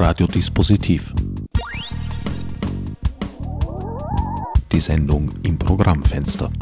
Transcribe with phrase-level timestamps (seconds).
[0.00, 1.12] Radiodispositiv.
[4.70, 6.52] Die Sendung im Programmfenster.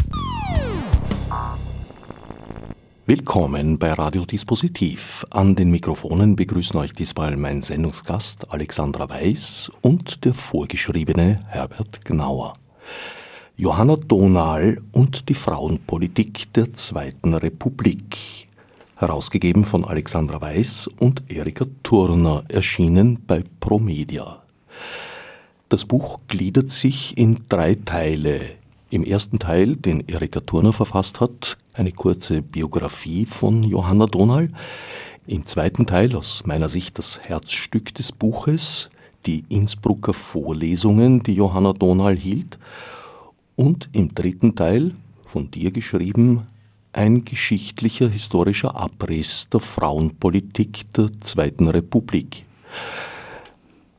[3.05, 5.27] Willkommen bei Radiodispositiv.
[5.29, 12.55] An den Mikrofonen begrüßen euch diesmal mein Sendungsgast Alexandra Weiß und der vorgeschriebene Herbert Gnauer.
[13.57, 18.46] Johanna Donal und die Frauenpolitik der Zweiten Republik
[18.97, 24.43] herausgegeben von Alexandra Weiß und Erika Turner, erschienen bei Promedia.
[25.69, 28.41] Das Buch gliedert sich in drei Teile.
[28.89, 34.49] Im ersten Teil, den Erika Turner verfasst hat, eine kurze Biografie von Johanna Donal.
[35.27, 38.91] Im zweiten Teil, aus meiner Sicht das Herzstück des Buches,
[39.27, 42.59] die Innsbrucker Vorlesungen, die Johanna Donal hielt.
[43.57, 44.95] Und im dritten Teil,
[45.27, 46.47] von dir geschrieben,
[46.97, 52.45] ein geschichtlicher historischer Abriss der Frauenpolitik der Zweiten Republik.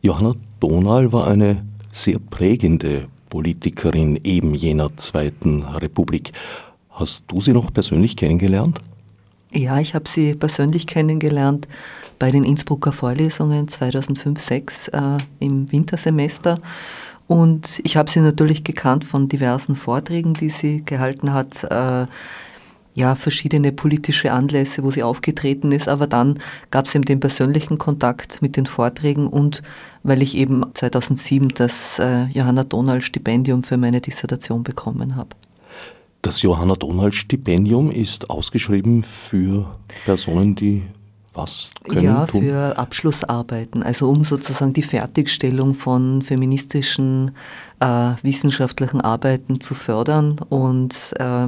[0.02, 6.32] Johanna Donal war eine sehr prägende Politikerin eben jener Zweiten Republik.
[6.90, 8.82] Hast du sie noch persönlich kennengelernt?
[9.52, 11.68] Ja, ich habe sie persönlich kennengelernt
[12.20, 16.58] bei den Innsbrucker Vorlesungen 2005-6 äh, im Wintersemester.
[17.28, 21.64] Und ich habe sie natürlich gekannt von diversen Vorträgen, die sie gehalten hat.
[21.64, 22.08] Äh,
[22.98, 26.40] ja, verschiedene politische Anlässe, wo sie aufgetreten ist, aber dann
[26.72, 29.62] gab es eben den persönlichen Kontakt mit den Vorträgen und
[30.02, 35.30] weil ich eben 2007 das äh, Johanna Donald Stipendium für meine Dissertation bekommen habe.
[36.24, 40.82] Das Johanna Donald Stipendium ist ausgeschrieben für Personen, die
[41.38, 42.42] was können ja, tun?
[42.42, 47.32] für Abschlussarbeiten, also um sozusagen die Fertigstellung von feministischen
[47.80, 50.36] äh, wissenschaftlichen Arbeiten zu fördern.
[50.50, 51.48] Und äh,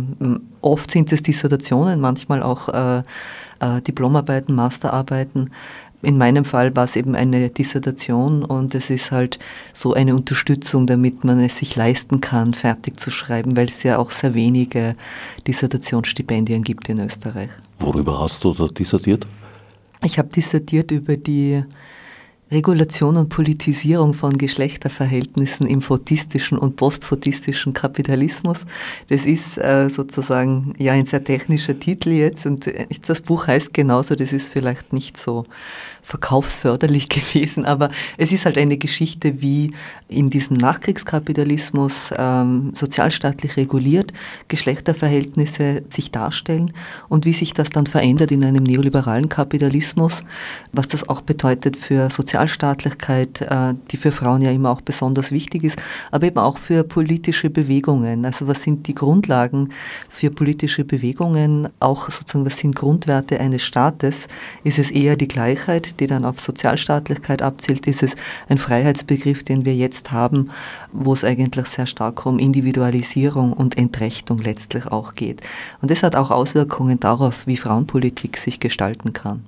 [0.61, 3.01] oft sind es Dissertationen, manchmal auch äh,
[3.59, 5.49] äh, Diplomarbeiten, Masterarbeiten.
[6.01, 9.37] In meinem Fall war es eben eine Dissertation und es ist halt
[9.73, 13.97] so eine Unterstützung, damit man es sich leisten kann, fertig zu schreiben, weil es ja
[13.97, 14.95] auch sehr wenige
[15.45, 17.49] Dissertationsstipendien gibt in Österreich.
[17.79, 19.27] Worüber hast du da dissertiert?
[20.03, 21.63] Ich habe dissertiert über die
[22.51, 28.65] Regulation und Politisierung von Geschlechterverhältnissen im fotistischen und postfotistischen Kapitalismus.
[29.07, 33.73] Das ist äh, sozusagen ja ein sehr technischer Titel jetzt und äh, das Buch heißt
[33.73, 35.45] genauso, das ist vielleicht nicht so
[36.09, 39.71] verkaufsförderlich gewesen, aber es ist halt eine Geschichte, wie
[40.07, 44.11] in diesem Nachkriegskapitalismus ähm, sozialstaatlich reguliert
[44.47, 46.73] Geschlechterverhältnisse sich darstellen
[47.09, 50.23] und wie sich das dann verändert in einem neoliberalen Kapitalismus,
[50.71, 55.63] was das auch bedeutet für Sozialstaatlichkeit, äh, die für Frauen ja immer auch besonders wichtig
[55.63, 55.77] ist,
[56.09, 58.25] aber eben auch für politische Bewegungen.
[58.25, 59.69] Also was sind die Grundlagen
[60.09, 64.27] für politische Bewegungen, auch sozusagen was sind Grundwerte eines Staates?
[64.63, 67.87] Ist es eher die Gleichheit, die dann auf Sozialstaatlichkeit abzielt?
[67.87, 68.11] Ist es
[68.47, 70.51] ein Freiheitsbegriff, den wir jetzt haben,
[70.91, 75.41] wo es eigentlich sehr stark um Individualisierung und Entrechtung letztlich auch geht.
[75.81, 79.45] Und das hat auch Auswirkungen darauf, wie Frauenpolitik sich gestalten kann.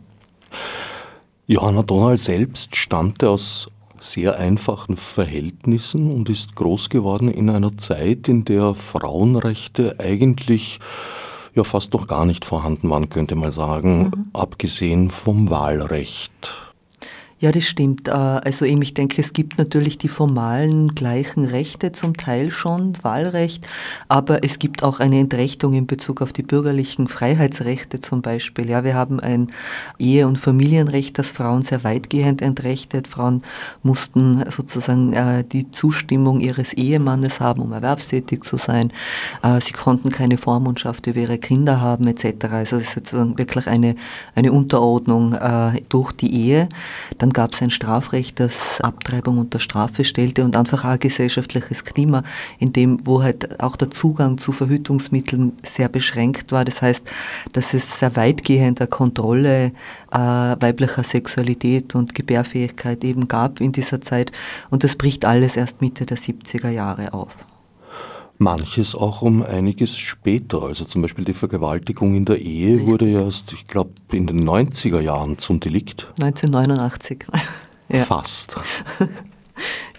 [1.47, 3.69] Johanna Donald selbst stammte aus
[3.99, 10.79] sehr einfachen Verhältnissen und ist groß geworden in einer Zeit, in der Frauenrechte eigentlich
[11.53, 14.25] ja fast noch gar nicht vorhanden waren, könnte man sagen, mhm.
[14.33, 16.70] abgesehen vom Wahlrecht.
[17.41, 18.07] Ja, das stimmt.
[18.07, 22.93] Äh, also eben, ich denke, es gibt natürlich die formalen gleichen Rechte zum Teil schon,
[23.01, 23.67] Wahlrecht,
[24.07, 28.69] aber es gibt auch eine Entrechtung in Bezug auf die bürgerlichen Freiheitsrechte zum Beispiel.
[28.69, 29.47] Ja, wir haben ein
[29.97, 33.07] Ehe- und Familienrecht, das Frauen sehr weitgehend entrechtet.
[33.07, 33.41] Frauen
[33.81, 38.93] mussten sozusagen äh, die Zustimmung ihres Ehemannes haben, um erwerbstätig zu sein.
[39.41, 42.45] Äh, sie konnten keine Vormundschaft über ihre Kinder haben etc.
[42.51, 43.95] Also es ist sozusagen wirklich eine,
[44.35, 45.35] eine Unterordnung
[45.89, 46.69] durch die Ehe.
[47.17, 51.85] Dann dann gab es ein Strafrecht, das Abtreibung unter Strafe stellte und einfach ein gesellschaftliches
[51.85, 52.23] Klima,
[52.59, 56.65] in dem, wo halt auch der Zugang zu Verhütungsmitteln sehr beschränkt war.
[56.65, 57.09] Das heißt,
[57.53, 59.71] dass es sehr weitgehender Kontrolle
[60.11, 64.33] äh, weiblicher Sexualität und Gebärfähigkeit eben gab in dieser Zeit.
[64.69, 67.45] Und das bricht alles erst Mitte der 70er Jahre auf
[68.41, 70.63] manches auch um einiges später.
[70.63, 74.99] Also zum Beispiel die Vergewaltigung in der Ehe wurde erst, ich glaube, in den 90er
[74.99, 76.07] Jahren zum Delikt.
[76.21, 77.25] 1989.
[77.89, 78.03] ja.
[78.03, 78.57] Fast.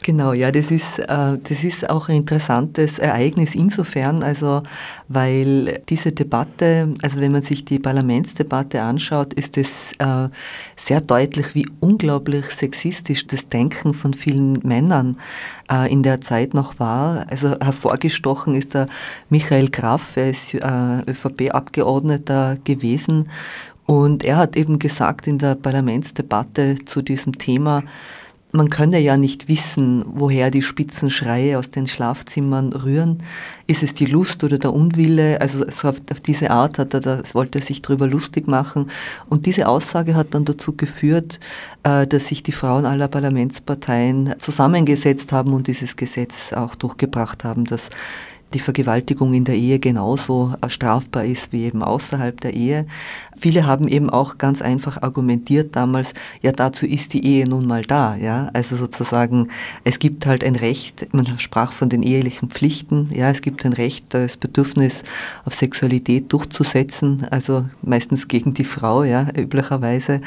[0.02, 4.64] Genau, ja, das ist, äh, das ist auch ein interessantes Ereignis insofern, also
[5.06, 9.68] weil diese Debatte, also wenn man sich die Parlamentsdebatte anschaut, ist es
[9.98, 10.28] äh,
[10.76, 15.18] sehr deutlich, wie unglaublich sexistisch das Denken von vielen Männern
[15.70, 17.26] äh, in der Zeit noch war.
[17.30, 18.88] Also hervorgestochen ist der
[19.30, 23.28] Michael Graf, er ist äh, ÖVP-Abgeordneter gewesen
[23.86, 27.84] und er hat eben gesagt in der Parlamentsdebatte zu diesem Thema,
[28.52, 33.22] man könne ja nicht wissen, woher die spitzen Schreie aus den Schlafzimmern rühren.
[33.66, 35.40] Ist es die Lust oder der Unwille?
[35.40, 38.90] Also so auf, auf diese Art hat er das, wollte er sich darüber lustig machen.
[39.30, 41.40] Und diese Aussage hat dann dazu geführt,
[41.82, 47.64] äh, dass sich die Frauen aller Parlamentsparteien zusammengesetzt haben und dieses Gesetz auch durchgebracht haben,
[47.64, 47.88] dass
[48.52, 52.86] die Vergewaltigung in der Ehe genauso strafbar ist wie eben außerhalb der Ehe.
[53.36, 57.82] Viele haben eben auch ganz einfach argumentiert damals, ja, dazu ist die Ehe nun mal
[57.82, 58.50] da, ja.
[58.52, 59.48] Also sozusagen,
[59.84, 63.72] es gibt halt ein Recht, man sprach von den ehelichen Pflichten, ja, es gibt ein
[63.72, 65.02] Recht, das Bedürfnis
[65.44, 70.20] auf Sexualität durchzusetzen, also meistens gegen die Frau, ja, üblicherweise.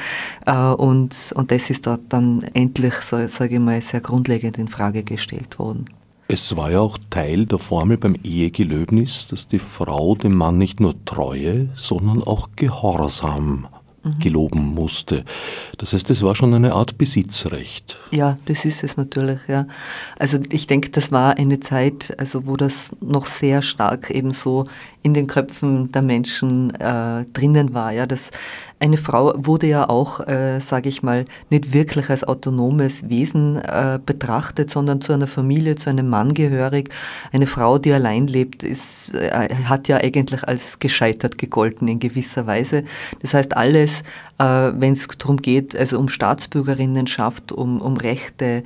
[0.46, 5.04] Äh, und, und das ist dort dann endlich, sage ich mal, sehr grundlegend in Frage
[5.04, 5.86] gestellt worden.
[6.28, 10.80] Es war ja auch Teil der Formel beim Ehegelöbnis, dass die Frau dem Mann nicht
[10.80, 13.68] nur Treue, sondern auch Gehorsam
[14.06, 14.20] mhm.
[14.20, 15.24] geloben musste.
[15.78, 17.98] Das heißt, es war schon eine Art Besitzrecht.
[18.10, 19.68] Ja, das ist es natürlich, ja.
[20.18, 24.66] Also ich denke, das war eine Zeit, also wo das noch sehr stark eben so
[25.06, 27.92] in den Köpfen der Menschen äh, drinnen war.
[27.92, 28.32] Ja, das,
[28.80, 34.00] eine Frau wurde ja auch, äh, sage ich mal, nicht wirklich als autonomes Wesen äh,
[34.04, 36.90] betrachtet, sondern zu einer Familie, zu einem Mann gehörig.
[37.32, 42.48] Eine Frau, die allein lebt, ist, äh, hat ja eigentlich als gescheitert gegolten in gewisser
[42.48, 42.84] Weise.
[43.22, 44.02] Das heißt, alles,
[44.40, 48.64] äh, wenn es darum geht, also um Staatsbürgerinnenschaft, um, um Rechte,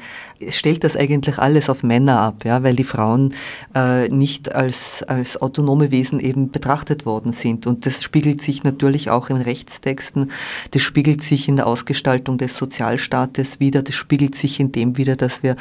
[0.49, 3.33] stellt das eigentlich alles auf Männer ab, ja, weil die Frauen
[3.75, 7.67] äh, nicht als, als autonome Wesen eben betrachtet worden sind.
[7.67, 10.31] Und das spiegelt sich natürlich auch in Rechtstexten,
[10.71, 15.15] das spiegelt sich in der Ausgestaltung des Sozialstaates wieder, das spiegelt sich in dem wieder,
[15.15, 15.55] dass wir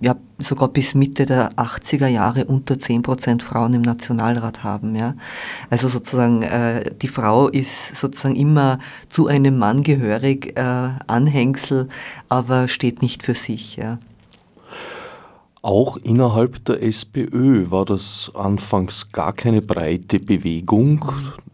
[0.00, 4.96] ja sogar bis Mitte der 80er Jahre unter 10 Prozent Frauen im Nationalrat haben.
[4.96, 5.14] Ja.
[5.70, 8.78] Also sozusagen äh, die Frau ist sozusagen immer
[9.08, 11.88] zu einem Mann gehörig, äh, Anhängsel,
[12.28, 13.76] aber steht nicht für sich.
[13.76, 13.98] Ja.
[15.64, 21.02] Auch innerhalb der SPÖ war das anfangs gar keine breite Bewegung,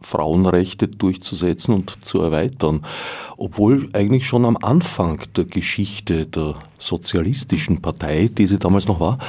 [0.00, 2.84] Frauenrechte durchzusetzen und zu erweitern,
[3.36, 9.20] obwohl eigentlich schon am Anfang der Geschichte der sozialistischen Partei, die sie damals noch war,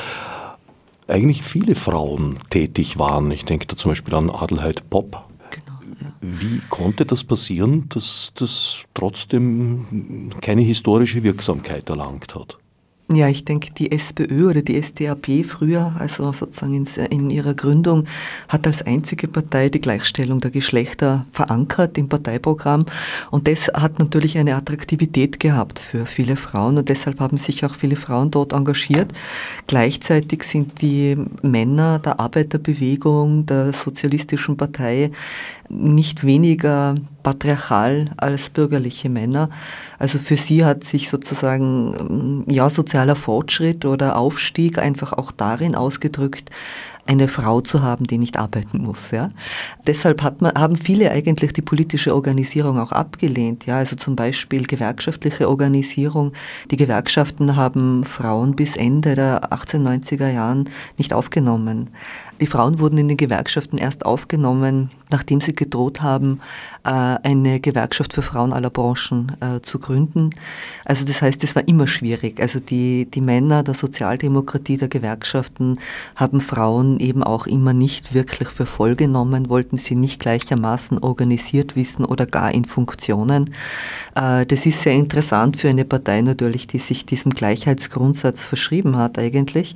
[1.08, 3.30] eigentlich viele Frauen tätig waren.
[3.30, 5.26] Ich denke da zum Beispiel an Adelheid Popp.
[5.52, 5.78] Genau,
[6.22, 12.58] Wie konnte das passieren, dass das trotzdem keine historische Wirksamkeit erlangt hat?
[13.14, 18.06] Ja, ich denke, die SPÖ oder die SDAP früher, also sozusagen in, in, ihrer Gründung,
[18.48, 22.86] hat als einzige Partei die Gleichstellung der Geschlechter verankert im Parteiprogramm.
[23.30, 27.76] Und das hat natürlich eine Attraktivität gehabt für viele Frauen und deshalb haben sich auch
[27.76, 29.12] viele Frauen dort engagiert.
[29.68, 35.12] Gleichzeitig sind die Männer der Arbeiterbewegung, der Sozialistischen Partei
[35.72, 39.50] nicht weniger patriarchal als bürgerliche Männer.
[40.00, 46.50] Also für sie hat sich sozusagen ja sozialer Fortschritt oder Aufstieg einfach auch darin ausgedrückt,
[47.08, 49.12] eine Frau zu haben, die nicht arbeiten muss.
[49.12, 49.28] Ja?
[49.88, 53.66] Deshalb hat man, haben viele eigentlich die politische Organisierung auch abgelehnt.
[53.66, 53.78] Ja?
[53.78, 56.34] Also zum Beispiel gewerkschaftliche Organisierung.
[56.70, 61.90] Die Gewerkschaften haben Frauen bis Ende der 1890er Jahren nicht aufgenommen.
[62.42, 66.42] Die Frauen wurden in den Gewerkschaften erst aufgenommen, nachdem sie gedroht haben,
[66.84, 70.32] äh, eine Gewerkschaft für Frauen aller Branchen äh, zu gründen.
[70.84, 72.42] Also das heißt, es war immer schwierig.
[72.42, 75.78] Also die, die Männer der Sozialdemokratie, der Gewerkschaften
[76.16, 81.76] haben Frauen eben auch immer nicht wirklich für voll genommen, wollten sie nicht gleichermaßen organisiert
[81.76, 83.54] wissen oder gar in Funktionen.
[84.16, 89.20] Äh, das ist sehr interessant für eine Partei natürlich, die sich diesem Gleichheitsgrundsatz verschrieben hat
[89.20, 89.76] eigentlich.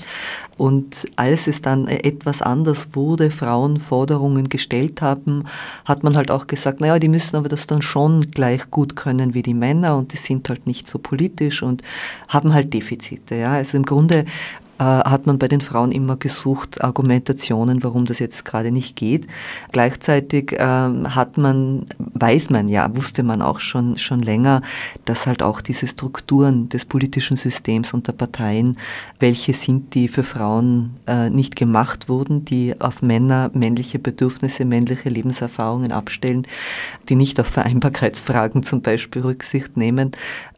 [0.57, 2.54] Und als es dann etwas anders
[2.93, 5.45] wurde, Frauen Forderungen gestellt haben,
[5.83, 9.33] hat man halt auch gesagt, naja, die müssen aber das dann schon gleich gut können
[9.33, 11.81] wie die Männer und die sind halt nicht so politisch und
[12.27, 13.35] haben halt Defizite.
[13.35, 13.53] Ja.
[13.53, 14.25] Also im Grunde
[14.83, 19.27] hat man bei den Frauen immer gesucht, Argumentationen, warum das jetzt gerade nicht geht.
[19.71, 24.61] Gleichzeitig ähm, hat man, weiß man ja, wusste man auch schon, schon länger,
[25.05, 28.77] dass halt auch diese Strukturen des politischen Systems und der Parteien,
[29.19, 35.09] welche sind, die für Frauen äh, nicht gemacht wurden, die auf Männer, männliche Bedürfnisse, männliche
[35.09, 36.47] Lebenserfahrungen abstellen,
[37.07, 40.11] die nicht auf Vereinbarkeitsfragen zum Beispiel Rücksicht nehmen.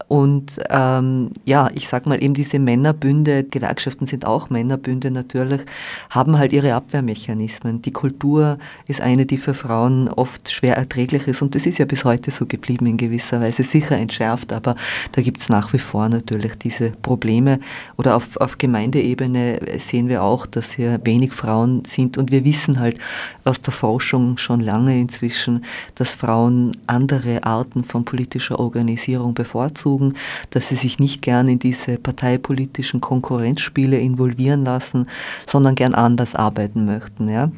[0.07, 5.61] Und ähm, ja, ich sag mal eben diese Männerbünde, Gewerkschaften sind auch Männerbünde natürlich,
[6.09, 7.81] haben halt ihre Abwehrmechanismen.
[7.81, 11.85] Die Kultur ist eine, die für Frauen oft schwer erträglich ist und das ist ja
[11.85, 14.75] bis heute so geblieben in gewisser Weise, sicher entschärft, aber
[15.11, 17.59] da gibt es nach wie vor natürlich diese Probleme.
[17.97, 22.79] Oder auf, auf Gemeindeebene sehen wir auch, dass hier wenig Frauen sind und wir wissen
[22.79, 22.97] halt
[23.43, 25.63] aus der Forschung schon lange inzwischen,
[25.95, 30.13] dass Frauen andere Arten von politischer Organisierung bevorzugen,
[30.49, 35.07] dass sie sich nicht gern in diese parteipolitischen Konkurrenzspiele involvieren lassen,
[35.47, 37.29] sondern gern anders arbeiten möchten.
[37.29, 37.51] Ja?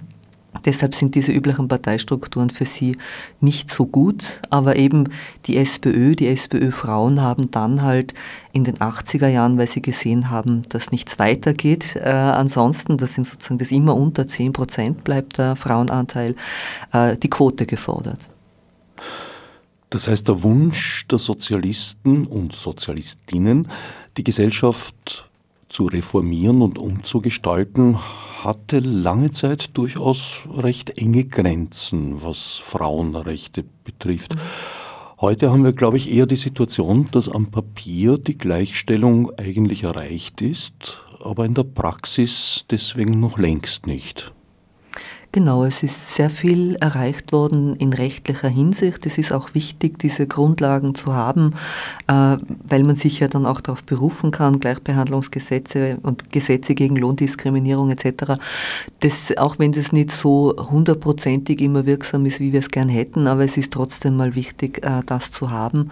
[0.66, 2.96] Deshalb sind diese üblichen Parteistrukturen für sie
[3.40, 5.10] nicht so gut, aber eben
[5.46, 8.14] die SPÖ, die SPÖ-Frauen haben dann halt
[8.52, 13.60] in den 80er Jahren, weil sie gesehen haben, dass nichts weitergeht, äh, ansonsten, dass sozusagen
[13.60, 16.36] das immer unter 10 Prozent bleibt, der Frauenanteil,
[16.94, 18.20] äh, die Quote gefordert.
[19.92, 23.68] Das heißt, der Wunsch der Sozialisten und Sozialistinnen,
[24.18, 25.29] die Gesellschaft
[25.70, 27.98] zu reformieren und umzugestalten,
[28.44, 34.36] hatte lange Zeit durchaus recht enge Grenzen, was Frauenrechte betrifft.
[35.22, 40.42] Heute haben wir, glaube ich, eher die Situation, dass am Papier die Gleichstellung eigentlich erreicht
[40.42, 44.34] ist, aber in der Praxis deswegen noch längst nicht.
[45.32, 49.06] Genau, es ist sehr viel erreicht worden in rechtlicher Hinsicht.
[49.06, 51.54] Es ist auch wichtig, diese Grundlagen zu haben,
[52.08, 57.92] äh, weil man sich ja dann auch darauf berufen kann, Gleichbehandlungsgesetze und Gesetze gegen Lohndiskriminierung
[57.92, 58.42] etc.
[59.02, 63.28] Das, auch wenn das nicht so hundertprozentig immer wirksam ist, wie wir es gern hätten,
[63.28, 65.92] aber es ist trotzdem mal wichtig, äh, das zu haben.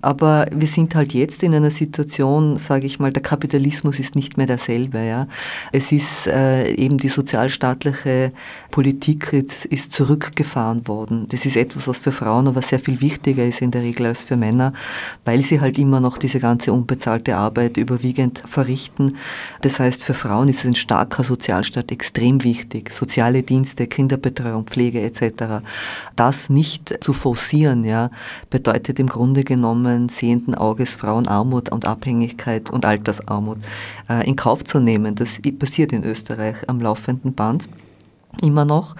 [0.00, 4.36] Aber wir sind halt jetzt in einer Situation, sage ich mal, der Kapitalismus ist nicht
[4.36, 5.00] mehr derselbe.
[5.00, 5.26] Ja.
[5.72, 8.32] Es ist äh, eben die sozialstaatliche
[8.70, 11.26] Politik jetzt ist zurückgefahren worden.
[11.28, 14.22] Das ist etwas, was für Frauen aber sehr viel wichtiger ist in der Regel als
[14.22, 14.72] für Männer,
[15.24, 19.16] weil sie halt immer noch diese ganze unbezahlte Arbeit überwiegend verrichten.
[19.62, 22.92] Das heißt, für Frauen ist ein starker Sozialstaat extrem wichtig.
[22.92, 25.64] Soziale Dienste, Kinderbetreuung, Pflege etc.
[26.14, 28.10] Das nicht zu forcieren, ja,
[28.50, 33.58] bedeutet im Grunde genommen Einkommen sehenden Auges Frauenarmut und Abhängigkeit und Altersarmut
[34.08, 35.14] äh, in Kauf zu nehmen.
[35.14, 37.68] Das passiert in Österreich am laufenden Band
[38.42, 38.94] immer noch.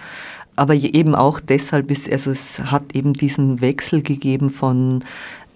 [0.56, 5.04] Aber eben auch deshalb ist, also es hat eben diesen Wechsel gegeben von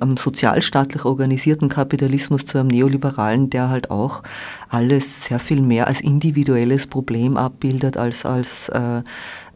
[0.01, 4.23] ähm, sozialstaatlich organisierten Kapitalismus zu einem neoliberalen, der halt auch
[4.69, 9.03] alles sehr viel mehr als individuelles Problem abbildet, als, als äh,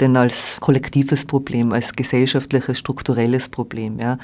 [0.00, 3.98] denn als kollektives Problem, als gesellschaftliches, strukturelles Problem.
[3.98, 4.18] Ja.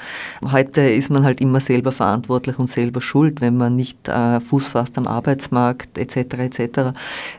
[0.51, 4.67] Heute ist man halt immer selber verantwortlich und selber schuld, wenn man nicht äh, Fuß
[4.67, 6.17] fasst am Arbeitsmarkt etc.
[6.17, 6.79] etc.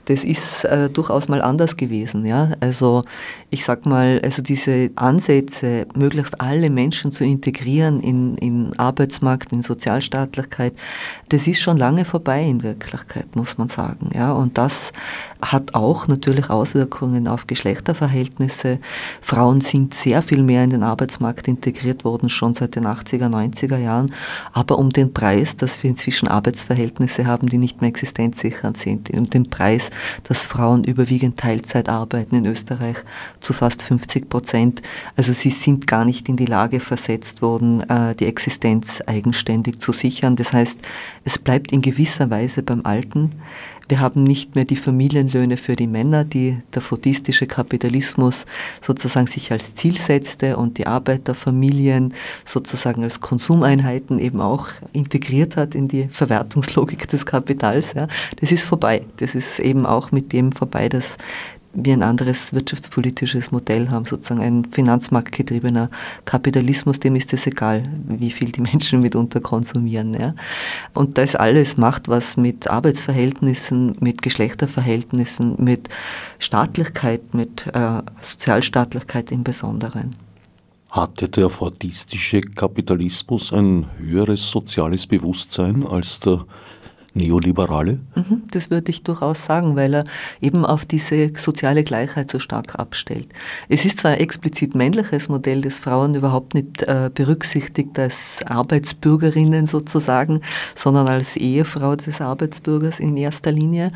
[0.06, 2.24] Das ist äh, durchaus mal anders gewesen.
[2.24, 2.52] Ja.
[2.60, 3.04] Also
[3.50, 9.62] ich sag mal, also diese Ansätze, möglichst alle Menschen zu integrieren in, in Arbeitsmarkt, in
[9.62, 10.74] Sozialstaatlichkeit,
[11.28, 14.10] das ist schon lange vorbei in Wirklichkeit, muss man sagen.
[14.12, 14.92] Ja, und das
[15.52, 18.78] hat auch natürlich Auswirkungen auf Geschlechterverhältnisse.
[19.20, 23.78] Frauen sind sehr viel mehr in den Arbeitsmarkt integriert worden, schon seit den 80er, 90er
[23.78, 24.12] Jahren,
[24.52, 29.28] aber um den Preis, dass wir inzwischen Arbeitsverhältnisse haben, die nicht mehr existenzsichernd sind, um
[29.28, 29.90] den Preis,
[30.24, 32.96] dass Frauen überwiegend Teilzeit arbeiten in Österreich
[33.40, 34.82] zu fast 50 Prozent.
[35.16, 39.92] Also sie sind gar nicht in die Lage versetzt worden, äh, die Existenz eigenständig zu
[39.92, 40.36] sichern.
[40.36, 40.78] Das heißt,
[41.24, 43.32] es bleibt in gewisser Weise beim Alten.
[43.88, 48.46] Wir haben nicht mehr die Familienlöhne für die Männer, die der fordistische Kapitalismus
[48.80, 52.14] sozusagen sich als Ziel setzte und die Arbeiterfamilien
[52.44, 57.92] sozusagen als Konsumeinheiten eben auch integriert hat in die Verwertungslogik des Kapitals.
[57.94, 58.08] Ja.
[58.40, 59.02] Das ist vorbei.
[59.16, 61.16] Das ist eben auch mit dem vorbei, dass
[61.74, 65.90] wir ein anderes wirtschaftspolitisches Modell haben, sozusagen ein finanzmarktgetriebener
[66.24, 70.14] Kapitalismus, dem ist es egal, wie viel die Menschen mitunter konsumieren.
[70.14, 70.34] Ja.
[70.92, 75.88] Und das alles macht was mit Arbeitsverhältnissen, mit Geschlechterverhältnissen, mit
[76.38, 80.14] Staatlichkeit, mit äh, Sozialstaatlichkeit im Besonderen.
[80.90, 86.44] Hatte der fordistische Kapitalismus ein höheres soziales Bewusstsein als der
[87.14, 88.00] Neoliberale?
[88.16, 90.04] Mhm, das würde ich durchaus sagen, weil er
[90.40, 93.28] eben auf diese soziale Gleichheit so stark abstellt.
[93.68, 99.66] Es ist zwar ein explizit männliches Modell, das Frauen überhaupt nicht äh, berücksichtigt als Arbeitsbürgerinnen
[99.66, 100.40] sozusagen,
[100.74, 103.90] sondern als Ehefrau des Arbeitsbürgers in erster Linie,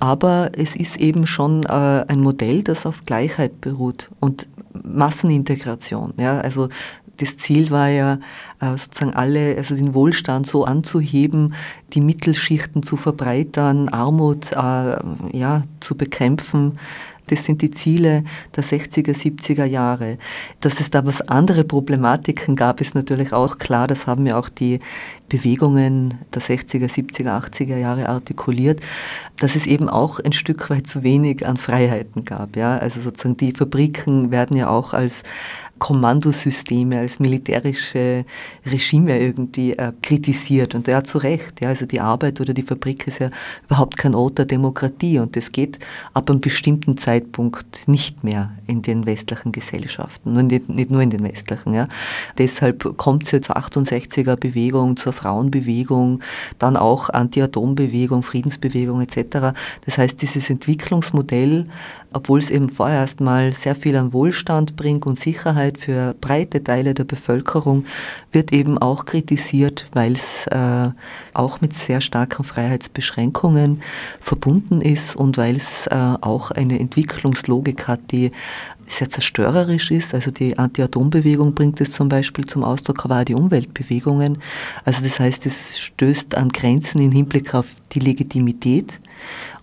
[0.00, 4.48] aber es ist eben schon äh, ein Modell, das auf Gleichheit beruht und
[4.82, 6.14] Massenintegration.
[6.18, 6.68] Ja, also
[7.18, 8.18] das Ziel war ja
[8.60, 11.54] äh, sozusagen alle, also den Wohlstand so anzuheben,
[11.92, 14.56] die Mittelschichten zu verbreitern, Armut äh,
[15.36, 16.78] ja, zu bekämpfen,
[17.26, 20.18] Das sind die Ziele der 60er, 70er Jahre.
[20.60, 23.86] Dass es da was andere Problematiken gab, ist natürlich auch klar.
[23.86, 24.80] Das haben ja auch die
[25.28, 28.80] Bewegungen der 60er, 70er, 80er Jahre artikuliert,
[29.38, 32.56] dass es eben auch ein Stück weit zu wenig an Freiheiten gab.
[32.56, 32.76] Ja?
[32.76, 35.22] Also sozusagen die Fabriken werden ja auch als
[35.78, 38.24] Kommandosysteme, als militärische
[38.64, 40.74] Regime irgendwie äh, kritisiert.
[40.74, 41.60] Und ja, zu Recht.
[41.60, 43.30] Ja, also die Arbeit oder die Fabrik ist ja
[43.66, 45.78] überhaupt kein Ort der Demokratie und das geht
[46.12, 50.36] ab einem bestimmten Zeitpunkt nicht mehr in den westlichen Gesellschaften.
[50.36, 51.74] Und nicht, nicht nur in den westlichen.
[51.74, 51.88] Ja.
[52.38, 56.20] Deshalb kommt es ja zur 68er Bewegung, zur Frauenbewegung,
[56.58, 59.56] dann auch Anti-Atom-Bewegung, Friedensbewegung etc.
[59.86, 61.66] Das heißt, dieses Entwicklungsmodell
[62.14, 66.94] obwohl es eben vorerst mal sehr viel an Wohlstand bringt und Sicherheit für breite Teile
[66.94, 67.84] der Bevölkerung,
[68.30, 70.90] wird eben auch kritisiert, weil es äh,
[71.34, 73.82] auch mit sehr starken Freiheitsbeschränkungen
[74.20, 78.30] verbunden ist und weil es äh, auch eine Entwicklungslogik hat, die
[78.86, 80.14] sehr zerstörerisch ist.
[80.14, 84.38] Also die Anti-Atom-Bewegung bringt es zum Beispiel zum Ausdruck, aber auch die Umweltbewegungen.
[84.84, 89.00] Also das heißt, es stößt an Grenzen im Hinblick auf die Legitimität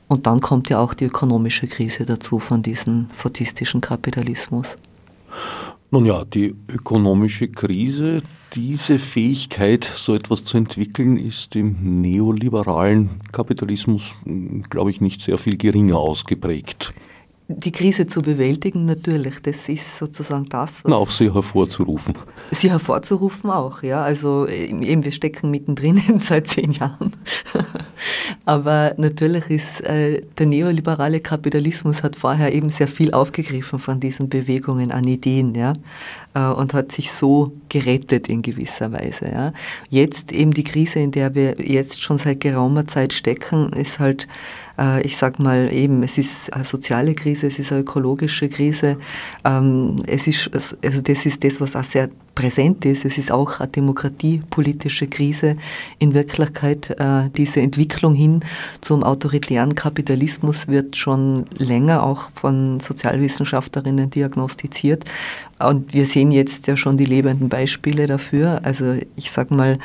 [0.07, 4.75] und dann kommt ja auch die ökonomische Krise dazu von diesem fordistischen Kapitalismus.
[5.89, 8.21] Nun ja, die ökonomische Krise,
[8.53, 14.15] diese Fähigkeit, so etwas zu entwickeln, ist im neoliberalen Kapitalismus,
[14.69, 16.93] glaube ich, nicht sehr viel geringer ausgeprägt
[17.59, 20.83] die Krise zu bewältigen, natürlich, das ist sozusagen das.
[20.83, 22.15] Was auch sie hervorzurufen.
[22.51, 24.03] Sie hervorzurufen auch, ja.
[24.03, 27.13] Also eben, wir stecken mittendrin seit zehn Jahren.
[28.45, 34.29] Aber natürlich ist äh, der neoliberale Kapitalismus hat vorher eben sehr viel aufgegriffen von diesen
[34.29, 35.73] Bewegungen an Ideen, ja,
[36.33, 39.31] äh, und hat sich so gerettet in gewisser Weise.
[39.31, 39.53] Ja.
[39.89, 44.27] Jetzt eben die Krise, in der wir jetzt schon seit geraumer Zeit stecken, ist halt
[45.03, 48.97] ich sage mal eben, es ist eine soziale Krise, es ist eine ökologische Krise.
[49.43, 53.05] Ähm, es ist, also das ist das, was auch sehr präsent ist.
[53.05, 55.57] Es ist auch eine demokratiepolitische Krise
[55.99, 56.89] in Wirklichkeit.
[56.99, 58.41] Äh, diese Entwicklung hin
[58.79, 65.05] zum autoritären Kapitalismus wird schon länger auch von Sozialwissenschaftlerinnen diagnostiziert.
[65.59, 68.61] Und wir sehen jetzt ja schon die lebenden Beispiele dafür.
[68.63, 69.77] Also ich sage mal,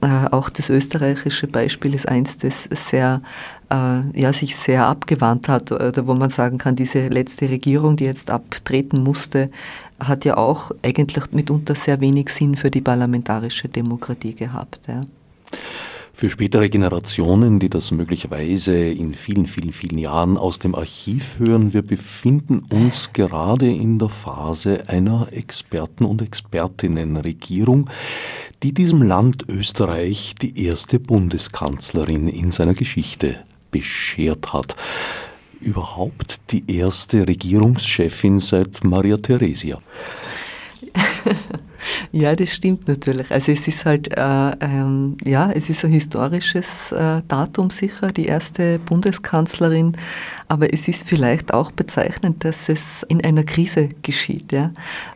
[0.00, 5.72] äh, auch das österreichische Beispiel ist eins, das sehr äh, ja, sich sehr abgewandt hat,
[5.72, 9.50] oder wo man sagen kann, diese letzte Regierung, die jetzt abtreten musste,
[9.98, 14.80] hat ja auch eigentlich mitunter sehr wenig Sinn für die parlamentarische Demokratie gehabt.
[14.86, 15.00] Ja.
[16.12, 21.74] Für spätere Generationen, die das möglicherweise in vielen, vielen, vielen Jahren aus dem Archiv hören,
[21.74, 27.90] wir befinden uns gerade in der Phase einer Experten- und Expertinnenregierung,
[28.62, 34.76] die diesem Land Österreich die erste Bundeskanzlerin in seiner Geschichte beschert hat.
[35.60, 39.80] Überhaupt die erste Regierungschefin seit Maria Theresia.
[42.12, 43.30] Ja, das stimmt natürlich.
[43.30, 48.26] Also es ist halt, äh, ähm, ja, es ist ein historisches äh, Datum sicher, die
[48.26, 49.96] erste Bundeskanzlerin,
[50.48, 54.70] aber es ist vielleicht auch bezeichnend, dass es in einer Krise geschieht, ja,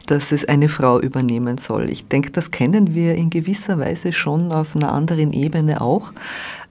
[0.06, 1.90] dass es eine Frau übernehmen soll.
[1.90, 6.12] Ich denke, das kennen wir in gewisser Weise schon auf einer anderen Ebene auch.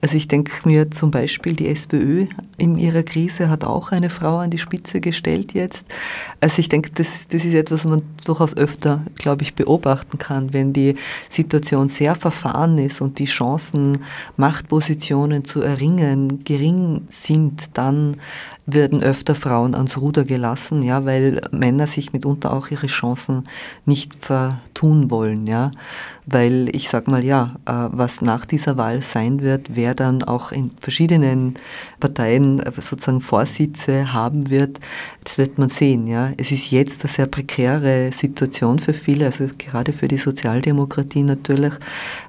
[0.02, 4.38] Also ich denke mir zum Beispiel, die SPÖ in ihrer Krise hat auch eine Frau
[4.38, 5.86] an die Spitze gestellt jetzt.
[6.40, 10.52] Also ich denke, das, das ist etwas, was man durchaus öfter, glaube ich, beobachten kann,
[10.52, 10.96] wenn die
[11.28, 13.98] Situation sehr verfahren ist und die Chancen,
[14.36, 18.16] Machtpositionen zu erringen, gering sind, dann
[18.66, 23.44] werden öfter Frauen ans Ruder gelassen, ja, weil Männer sich mitunter auch ihre Chancen
[23.84, 25.70] nicht vertun wollen, ja,
[26.26, 30.52] weil ich sag mal ja, äh, was nach dieser Wahl sein wird, wer dann auch
[30.52, 31.58] in verschiedenen
[31.98, 34.80] Parteien äh, sozusagen Vorsitze haben wird,
[35.24, 36.30] das wird man sehen, ja.
[36.36, 41.74] Es ist jetzt eine sehr prekäre Situation für viele, also gerade für die Sozialdemokratie natürlich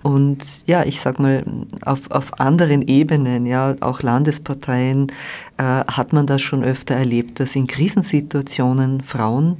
[0.04, 1.44] und ja, ich sag mal
[1.86, 5.12] auf, auf anderen Ebenen, ja, auch Landesparteien
[5.58, 9.58] äh, hat man das schon öfter erlebt, dass in Krisensituationen Frauen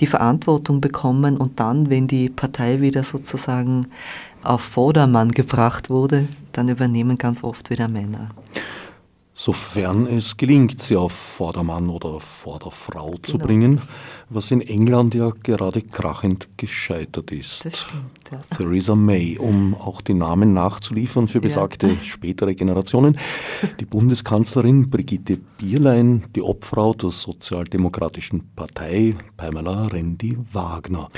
[0.00, 3.81] die Verantwortung bekommen und dann, wenn die Partei wieder sozusagen
[4.42, 8.30] auf Vordermann gebracht wurde, dann übernehmen ganz oft wieder Männer.
[9.34, 13.22] Sofern es gelingt, sie auf Vordermann oder Vorderfrau genau.
[13.22, 13.80] zu bringen,
[14.28, 17.64] was in England ja gerade krachend gescheitert ist.
[17.64, 18.40] Das stimmt, ja.
[18.56, 22.02] Theresa May, um auch die Namen nachzuliefern für besagte ja.
[22.02, 23.18] spätere Generationen.
[23.80, 31.08] Die Bundeskanzlerin Brigitte Bierlein, die Obfrau der Sozialdemokratischen Partei Pamela Rendi-Wagner.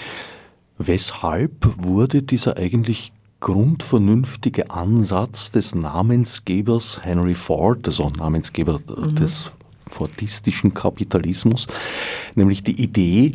[0.79, 9.15] Weshalb wurde dieser eigentlich grundvernünftige Ansatz des Namensgebers Henry Ford, also Namensgeber mhm.
[9.15, 9.53] des
[9.87, 11.67] fordistischen Kapitalismus,
[12.35, 13.33] nämlich die Idee,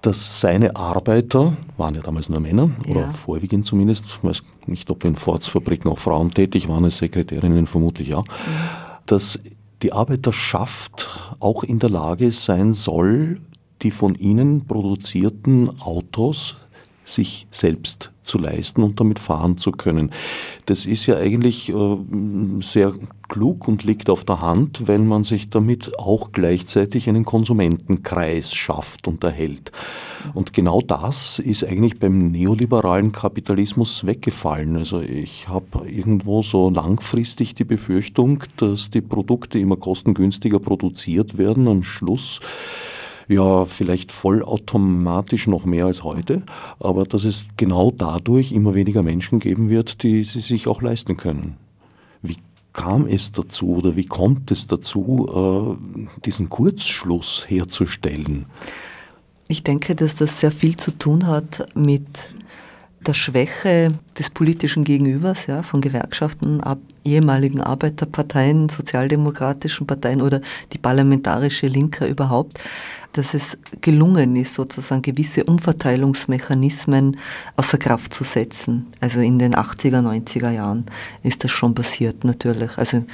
[0.00, 3.12] dass seine Arbeiter, waren ja damals nur Männer, oder ja.
[3.12, 8.08] vorwiegend zumindest, ich weiß nicht, ob in Forts-Fabriken auch Frauen tätig waren, als Sekretärinnen vermutlich
[8.08, 8.24] ja, mhm.
[9.06, 9.38] dass
[9.82, 13.40] die Arbeiterschaft auch in der Lage sein soll,
[13.82, 16.56] die von ihnen produzierten Autos
[17.04, 20.10] sich selbst zu leisten und damit fahren zu können.
[20.66, 21.96] Das ist ja eigentlich äh,
[22.60, 22.92] sehr
[23.28, 29.06] klug und liegt auf der Hand, wenn man sich damit auch gleichzeitig einen Konsumentenkreis schafft
[29.08, 29.72] und erhält.
[30.32, 34.76] Und genau das ist eigentlich beim neoliberalen Kapitalismus weggefallen.
[34.76, 41.68] Also ich habe irgendwo so langfristig die Befürchtung, dass die Produkte immer kostengünstiger produziert werden.
[41.68, 42.40] Am Schluss
[43.28, 46.42] ja vielleicht vollautomatisch noch mehr als heute,
[46.80, 51.16] aber dass es genau dadurch immer weniger Menschen geben wird, die sie sich auch leisten
[51.16, 51.56] können.
[52.22, 52.36] Wie
[52.72, 58.46] kam es dazu oder wie kommt es dazu, äh, diesen Kurzschluss herzustellen?
[59.48, 62.06] Ich denke, dass das sehr viel zu tun hat mit
[63.06, 70.40] der Schwäche des politischen Gegenübers, ja, von Gewerkschaften, ab, ehemaligen Arbeiterparteien, sozialdemokratischen Parteien oder
[70.72, 72.58] die parlamentarische Linke überhaupt,
[73.14, 77.16] dass es gelungen ist, sozusagen gewisse Umverteilungsmechanismen
[77.56, 78.86] außer Kraft zu setzen.
[79.00, 80.86] Also in den 80er, 90er Jahren
[81.22, 82.76] ist das schon passiert, natürlich.
[82.76, 83.04] Also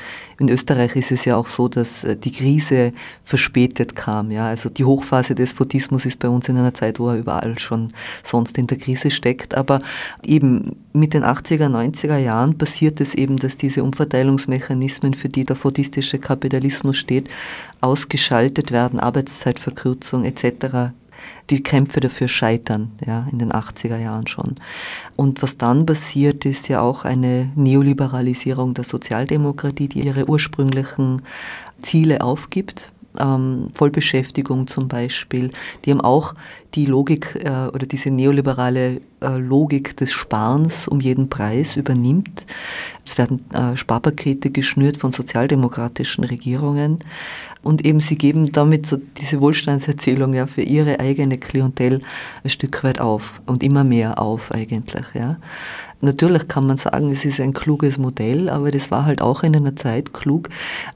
[0.41, 2.93] in Österreich ist es ja auch so, dass äh, die Krise
[3.25, 4.31] verspätet kam.
[4.31, 4.47] Ja?
[4.47, 7.93] Also die Hochphase des Fordismus ist bei uns in einer Zeit, wo er überall schon
[8.25, 9.55] sonst in der Krise steckt.
[9.55, 9.81] Aber
[10.25, 15.57] eben mit den 80er, 90er Jahren passiert es eben, dass diese Umverteilungsmechanismen, für die der
[15.57, 17.29] fordistische Kapitalismus steht,
[17.81, 20.93] ausgeschaltet werden, Arbeitszeitverkürzung etc
[21.51, 24.55] die Kämpfe dafür scheitern, ja, in den 80er Jahren schon.
[25.17, 31.23] Und was dann passiert, ist ja auch eine Neoliberalisierung der Sozialdemokratie, die ihre ursprünglichen
[31.83, 35.51] Ziele aufgibt ähm, Vollbeschäftigung zum Beispiel,
[35.85, 36.35] die haben auch
[36.75, 42.47] die Logik äh, oder diese neoliberale äh, Logik des Sparens um jeden Preis übernimmt.
[43.05, 47.01] Es werden äh, Sparpakete geschnürt von sozialdemokratischen Regierungen
[47.63, 52.01] und eben sie geben damit so diese Wohlstandserzählung ja für ihre eigene Klientel
[52.43, 55.07] ein Stück weit auf und immer mehr auf eigentlich.
[55.15, 55.37] Ja.
[56.01, 59.55] Natürlich kann man sagen, es ist ein kluges Modell, aber das war halt auch in
[59.55, 60.49] einer Zeit klug,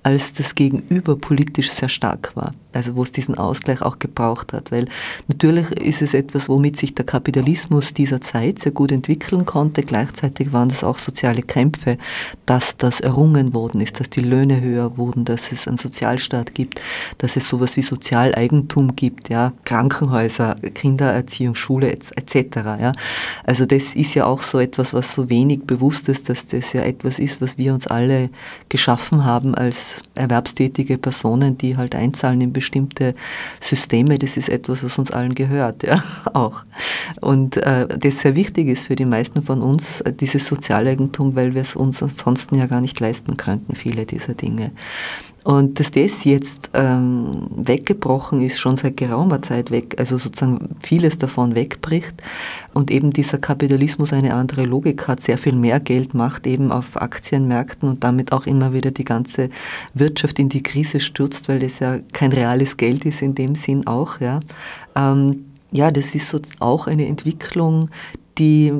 [0.03, 4.73] als das Gegenüber politisch sehr stark war also wo es diesen Ausgleich auch gebraucht hat.
[4.73, 4.87] Weil
[5.29, 9.83] natürlich ist es etwas, womit sich der Kapitalismus dieser Zeit sehr gut entwickeln konnte.
[9.83, 11.99] Gleichzeitig waren das auch soziale Kämpfe,
[12.47, 16.81] dass das errungen worden ist, dass die Löhne höher wurden, dass es einen Sozialstaat gibt,
[17.19, 22.57] dass es sowas wie Sozialeigentum gibt, ja, Krankenhäuser, Kindererziehung, Schule etc.
[22.81, 22.93] Ja.
[23.45, 26.83] Also das ist ja auch so etwas, was so wenig bewusst ist, dass das ja
[26.83, 28.31] etwas ist, was wir uns alle
[28.69, 33.15] geschaffen haben als erwerbstätige Personen, die halt einzahlen in bestimmte
[33.61, 36.65] Systeme, das ist etwas, was uns allen gehört, ja, auch.
[37.21, 41.55] Und äh, das sehr wichtig ist für die meisten von uns, äh, dieses Sozialeigentum, weil
[41.55, 44.73] wir es uns ansonsten ja gar nicht leisten könnten, viele dieser Dinge.
[45.45, 51.19] Und dass das jetzt ähm, weggebrochen ist, schon seit geraumer Zeit weg, also sozusagen vieles
[51.19, 52.15] davon wegbricht
[52.73, 57.01] und eben dieser Kapitalismus eine andere Logik hat, sehr viel mehr Geld macht eben auf
[57.01, 59.51] Aktienmärkten und damit auch immer wieder die ganze
[59.93, 63.87] Wirtschaft in die Krise stürzt, weil das ja kein reales Geld ist in dem Sinn
[63.87, 64.41] auch, ja.
[64.97, 67.91] Ähm, ja, das ist so auch eine Entwicklung,
[68.39, 68.73] die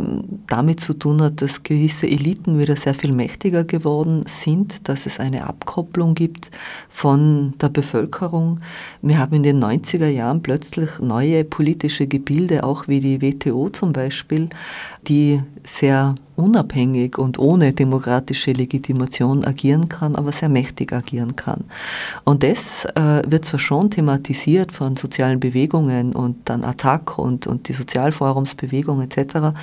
[0.47, 5.21] damit zu tun hat, dass gewisse Eliten wieder sehr viel mächtiger geworden sind, dass es
[5.21, 6.51] eine Abkopplung gibt
[6.89, 8.59] von der Bevölkerung.
[9.03, 13.93] Wir haben in den 90er Jahren plötzlich neue politische Gebilde, auch wie die WTO zum
[13.93, 14.49] Beispiel,
[15.07, 21.65] die sehr unabhängig und ohne demokratische Legitimation agieren kann, aber sehr mächtig agieren kann.
[22.25, 27.69] Und das äh, wird zwar schon thematisiert von sozialen Bewegungen und dann Attac und, und
[27.69, 29.55] die Sozialforumsbewegung etc.,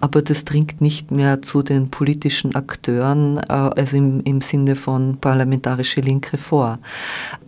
[0.00, 5.18] aber das dringt nicht mehr zu den politischen Akteuren, äh, also im, im Sinne von
[5.20, 6.78] parlamentarische Linke vor.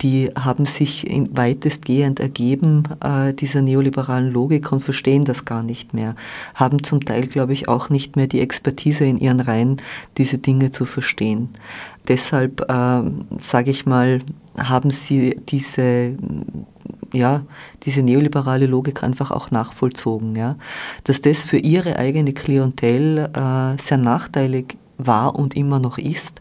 [0.01, 6.15] Die haben sich weitestgehend ergeben äh, dieser neoliberalen Logik und verstehen das gar nicht mehr,
[6.55, 9.77] haben zum Teil, glaube ich, auch nicht mehr die Expertise in ihren Reihen,
[10.19, 11.49] diese Dinge zu verstehen.
[12.09, 13.03] Deshalb äh,
[13.39, 14.21] sage ich mal,
[14.59, 16.17] haben sie diese
[17.13, 17.43] ja,
[17.83, 20.37] diese neoliberale Logik einfach auch nachvollzogen.
[20.37, 20.57] Ja?
[21.05, 26.41] Dass das für ihre eigene Klientel äh, sehr nachteilig war und immer noch ist,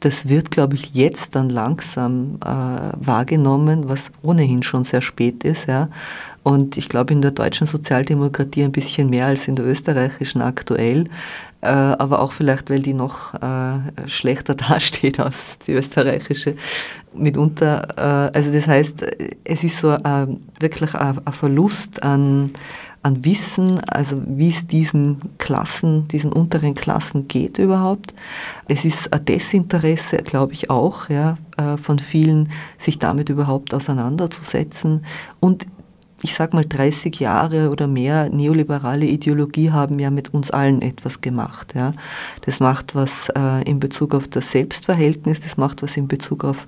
[0.00, 5.68] das wird, glaube ich, jetzt dann langsam äh, wahrgenommen, was ohnehin schon sehr spät ist.
[5.68, 5.88] Ja?
[6.42, 11.08] Und ich glaube, in der deutschen Sozialdemokratie ein bisschen mehr als in der österreichischen aktuell
[11.62, 16.56] äh, aber auch vielleicht, weil die noch äh, schlechter dasteht als die österreichische
[17.14, 17.86] mitunter.
[17.96, 19.06] Äh, also das heißt,
[19.44, 19.96] es ist so
[20.58, 22.50] wirklich ein, Verlust an,
[23.04, 28.12] an Wissen, also wie es diesen Klassen, diesen unteren Klassen geht überhaupt.
[28.66, 31.38] Es ist ein Desinteresse, glaube ich auch, ja,
[31.80, 35.04] von vielen, sich damit überhaupt auseinanderzusetzen.
[35.38, 35.66] Und
[36.22, 41.20] ich sag mal, 30 Jahre oder mehr neoliberale Ideologie haben ja mit uns allen etwas
[41.20, 41.74] gemacht.
[41.74, 41.92] Ja.
[42.42, 46.66] Das macht was äh, in Bezug auf das Selbstverhältnis, das macht was in Bezug auf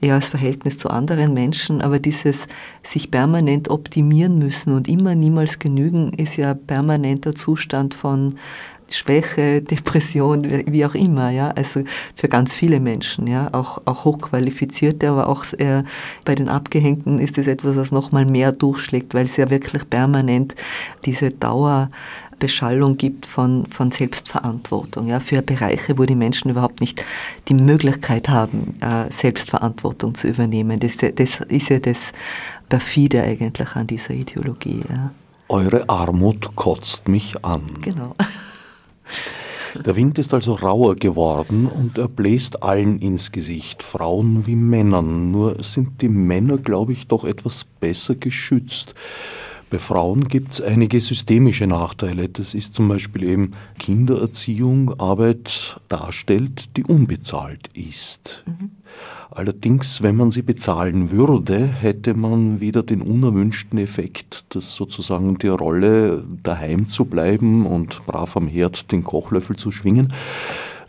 [0.00, 2.46] eher das Verhältnis zu anderen Menschen, aber dieses
[2.82, 8.36] sich permanent optimieren müssen und immer niemals genügen, ist ja permanenter Zustand von
[8.90, 11.82] Schwäche, Depression, wie auch immer, ja, also
[12.14, 15.82] für ganz viele Menschen, ja, auch, auch hochqualifizierte, aber auch äh,
[16.24, 20.54] bei den Abgehängten ist es etwas, was nochmal mehr durchschlägt, weil es ja wirklich permanent
[21.04, 27.04] diese Dauerbeschallung gibt von, von Selbstverantwortung, ja, für Bereiche, wo die Menschen überhaupt nicht
[27.48, 30.80] die Möglichkeit haben, äh, Selbstverantwortung zu übernehmen.
[30.80, 32.12] Das, das ist ja das
[32.68, 35.10] perfide eigentlich an dieser Ideologie, ja.
[35.48, 37.62] Eure Armut kotzt mich an.
[37.80, 38.16] Genau.
[39.84, 45.30] Der Wind ist also rauer geworden und er bläst allen ins Gesicht, Frauen wie Männern.
[45.30, 48.94] Nur sind die Männer, glaube ich, doch etwas besser geschützt.
[49.68, 52.28] Bei Frauen gibt es einige systemische Nachteile.
[52.28, 53.50] Das ist zum Beispiel eben
[53.80, 58.44] Kindererziehung, Arbeit darstellt, die unbezahlt ist.
[58.46, 58.70] Mhm.
[59.30, 65.48] Allerdings, wenn man sie bezahlen würde, hätte man wieder den unerwünschten Effekt, dass sozusagen die
[65.48, 70.12] Rolle daheim zu bleiben und brav am Herd den Kochlöffel zu schwingen,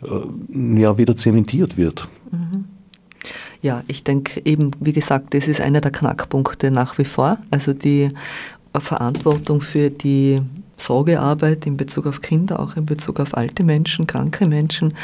[0.02, 2.08] äh, ja wieder zementiert wird.
[2.30, 2.64] Mhm.
[3.60, 7.38] Ja, ich denke eben, wie gesagt, das ist einer der Knackpunkte nach wie vor.
[7.50, 8.08] Also die
[8.80, 10.40] Verantwortung für die
[10.78, 14.94] Sorgearbeit in Bezug auf Kinder, auch in Bezug auf alte Menschen, kranke Menschen.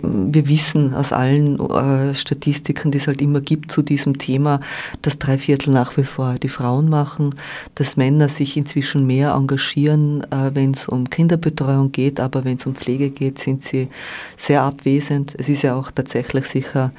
[0.00, 4.60] Wir wissen aus allen äh, Statistiken, die es halt immer gibt zu diesem Thema,
[5.02, 7.34] dass drei Viertel nach wie vor die Frauen machen,
[7.74, 12.66] dass Männer sich inzwischen mehr engagieren, äh, wenn es um Kinderbetreuung geht, aber wenn es
[12.66, 13.88] um Pflege geht, sind sie
[14.36, 15.34] sehr abwesend.
[15.38, 16.92] Es ist ja auch tatsächlich sicher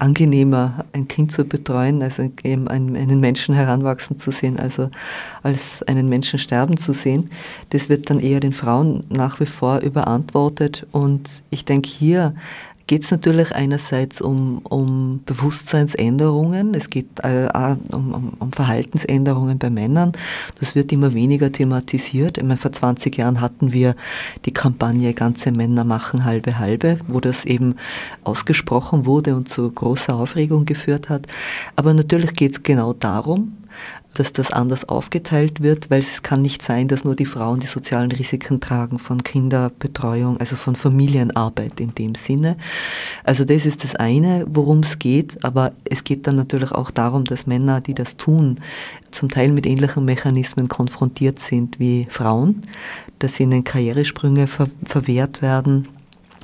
[0.00, 4.90] angenehmer, ein Kind zu betreuen, also eben einen Menschen heranwachsen zu sehen, also
[5.42, 7.30] als einen Menschen sterben zu sehen.
[7.68, 10.86] Das wird dann eher den Frauen nach wie vor überantwortet.
[10.90, 12.34] Und ich denke, hier
[12.90, 17.48] geht es natürlich einerseits um, um Bewusstseinsänderungen, es geht äh,
[17.92, 20.10] um, um, um, Verhaltensänderungen bei Männern.
[20.58, 22.36] Das wird immer weniger thematisiert.
[22.36, 23.94] Ich meine, vor 20 Jahren hatten wir
[24.44, 27.76] die Kampagne Ganze Männer machen halbe halbe, wo das eben
[28.24, 31.26] ausgesprochen wurde und zu großer Aufregung geführt hat.
[31.76, 33.52] Aber natürlich geht es genau darum,
[34.14, 37.66] dass das anders aufgeteilt wird, weil es kann nicht sein, dass nur die Frauen die
[37.66, 42.56] sozialen Risiken tragen von Kinderbetreuung, also von Familienarbeit in dem Sinne.
[43.24, 47.24] Also das ist das eine, worum es geht, aber es geht dann natürlich auch darum,
[47.24, 48.58] dass Männer, die das tun,
[49.10, 52.62] zum Teil mit ähnlichen Mechanismen konfrontiert sind wie Frauen,
[53.18, 55.88] dass ihnen Karrieresprünge ver verwehrt werden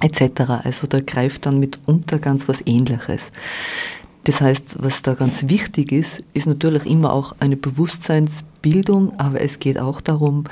[0.02, 0.64] etc.
[0.64, 3.22] Also da greift dann mitunter ganz was Ähnliches.
[4.26, 9.60] Das heißt, was da ganz wichtig ist, ist natürlich immer auch eine Bewusstseinsbildung, aber es
[9.60, 10.46] geht auch darum,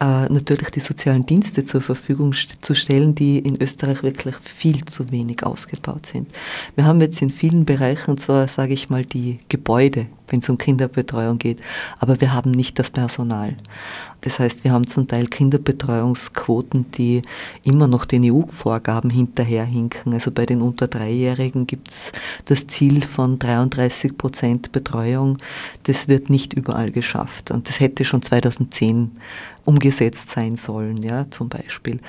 [0.00, 5.12] äh, natürlich die sozialen Dienste zur Verfügung zu stellen, die in Österreich wirklich viel zu
[5.12, 6.28] wenig ausgebaut sind.
[6.74, 10.58] Wir haben jetzt in vielen Bereichen zwar, sage ich mal, die Gebäude, wenn es um
[10.58, 11.60] Kinderbetreuung geht,
[12.00, 13.54] aber wir haben nicht das Personal.
[14.22, 17.22] Das heißt, wir haben zum Teil Kinderbetreuungsquoten, die
[17.64, 20.12] immer noch den EU-Vorgaben hinterherhinken.
[20.12, 22.12] Also bei den unter Dreijährigen gibt es
[22.44, 25.38] das Ziel von 33 Prozent Betreuung.
[25.84, 27.50] Das wird nicht überall geschafft.
[27.50, 29.12] Und das hätte schon 2010
[29.64, 32.00] umgesetzt sein sollen, ja, zum Beispiel.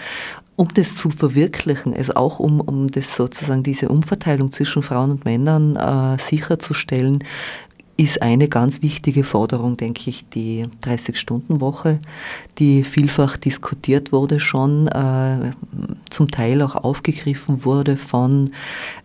[0.56, 5.26] Um das zu verwirklichen, also auch um, um das sozusagen diese Umverteilung zwischen Frauen und
[5.26, 7.24] Männern äh, sicherzustellen,
[8.02, 12.00] ist eine ganz wichtige Forderung, denke ich, die 30-Stunden-Woche,
[12.58, 15.52] die vielfach diskutiert wurde schon, äh,
[16.10, 18.54] zum Teil auch aufgegriffen wurde von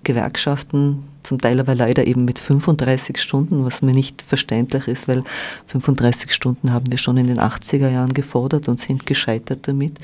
[0.02, 5.24] Gewerkschaften, zum Teil aber leider eben mit 35 Stunden, was mir nicht verständlich ist, weil
[5.66, 9.98] 35 Stunden haben wir schon in den 80er Jahren gefordert und sind gescheitert damit.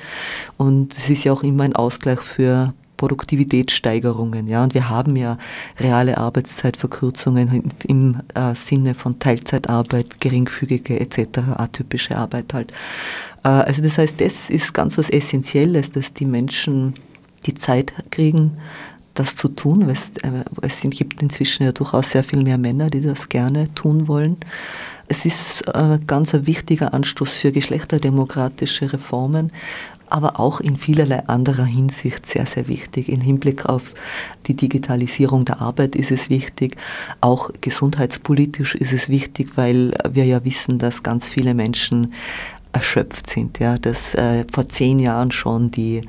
[0.58, 4.46] Und es ist ja auch immer ein Ausgleich für Produktivitätssteigerungen.
[4.46, 5.36] Ja, und wir haben ja
[5.80, 12.72] reale Arbeitszeitverkürzungen im äh, Sinne von Teilzeitarbeit, geringfügige etc., atypische Arbeit halt.
[13.42, 16.94] Äh, also das heißt, das ist ganz was Essentielles, dass die Menschen
[17.44, 18.58] die Zeit kriegen,
[19.14, 19.88] das zu tun.
[19.88, 24.06] Es, äh, es gibt inzwischen ja durchaus sehr viel mehr Männer, die das gerne tun
[24.06, 24.36] wollen.
[25.08, 29.50] Es ist äh, ganz ein wichtiger Anstoß für geschlechterdemokratische Reformen,
[30.12, 33.08] aber auch in vielerlei anderer Hinsicht sehr, sehr wichtig.
[33.08, 33.94] Im Hinblick auf
[34.46, 36.76] die Digitalisierung der Arbeit ist es wichtig.
[37.20, 42.12] Auch gesundheitspolitisch ist es wichtig, weil wir ja wissen, dass ganz viele Menschen
[42.72, 43.58] erschöpft sind.
[43.58, 46.02] Ja, dass äh, vor zehn Jahren schon die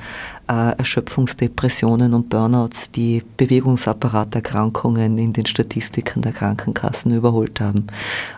[0.78, 7.88] Erschöpfungsdepressionen und Burnouts die Bewegungsapparaterkrankungen in den Statistiken der Krankenkassen überholt haben.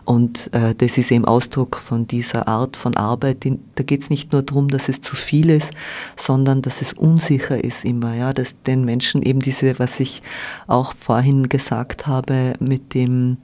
[0.03, 3.43] Und äh, das ist eben Ausdruck von dieser Art von Arbeit.
[3.43, 5.71] Die, da geht es nicht nur darum, dass es zu viel ist,
[6.17, 10.21] sondern dass es unsicher ist immer, ja, dass den Menschen eben diese, was ich
[10.67, 13.37] auch vorhin gesagt habe, mit dem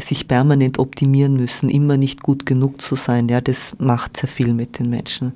[0.00, 4.54] sich permanent optimieren müssen, immer nicht gut genug zu sein, ja, das macht sehr viel
[4.54, 5.32] mit den Menschen.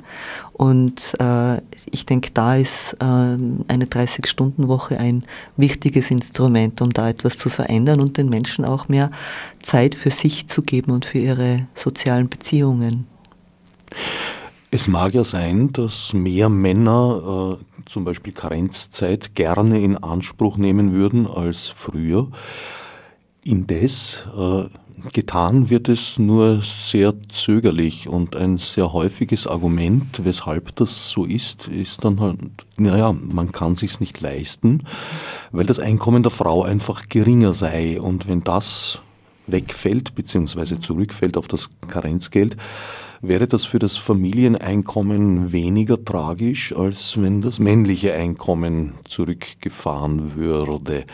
[0.52, 1.58] Und äh,
[1.90, 5.24] ich denke, da ist äh, eine 30-Stunden-Woche ein
[5.56, 9.10] wichtiges Instrument, um da etwas zu verändern und den Menschen auch mehr
[9.62, 13.06] Zeit für sich zu geben und für ihre sozialen Beziehungen.
[14.70, 20.92] Es mag ja sein, dass mehr Männer äh, zum Beispiel Karenzzeit gerne in Anspruch nehmen
[20.92, 22.28] würden als früher.
[23.44, 24.64] Indes äh,
[25.12, 31.68] getan wird es nur sehr zögerlich und ein sehr häufiges Argument, weshalb das so ist,
[31.68, 32.38] ist dann halt,
[32.76, 34.84] naja, man kann sich's nicht leisten,
[35.52, 39.02] weil das Einkommen der Frau einfach geringer sei und wenn das
[39.46, 40.80] wegfällt bzw.
[40.80, 42.56] zurückfällt auf das Karenzgeld,
[43.20, 51.04] wäre das für das Familieneinkommen weniger tragisch, als wenn das männliche Einkommen zurückgefahren würde.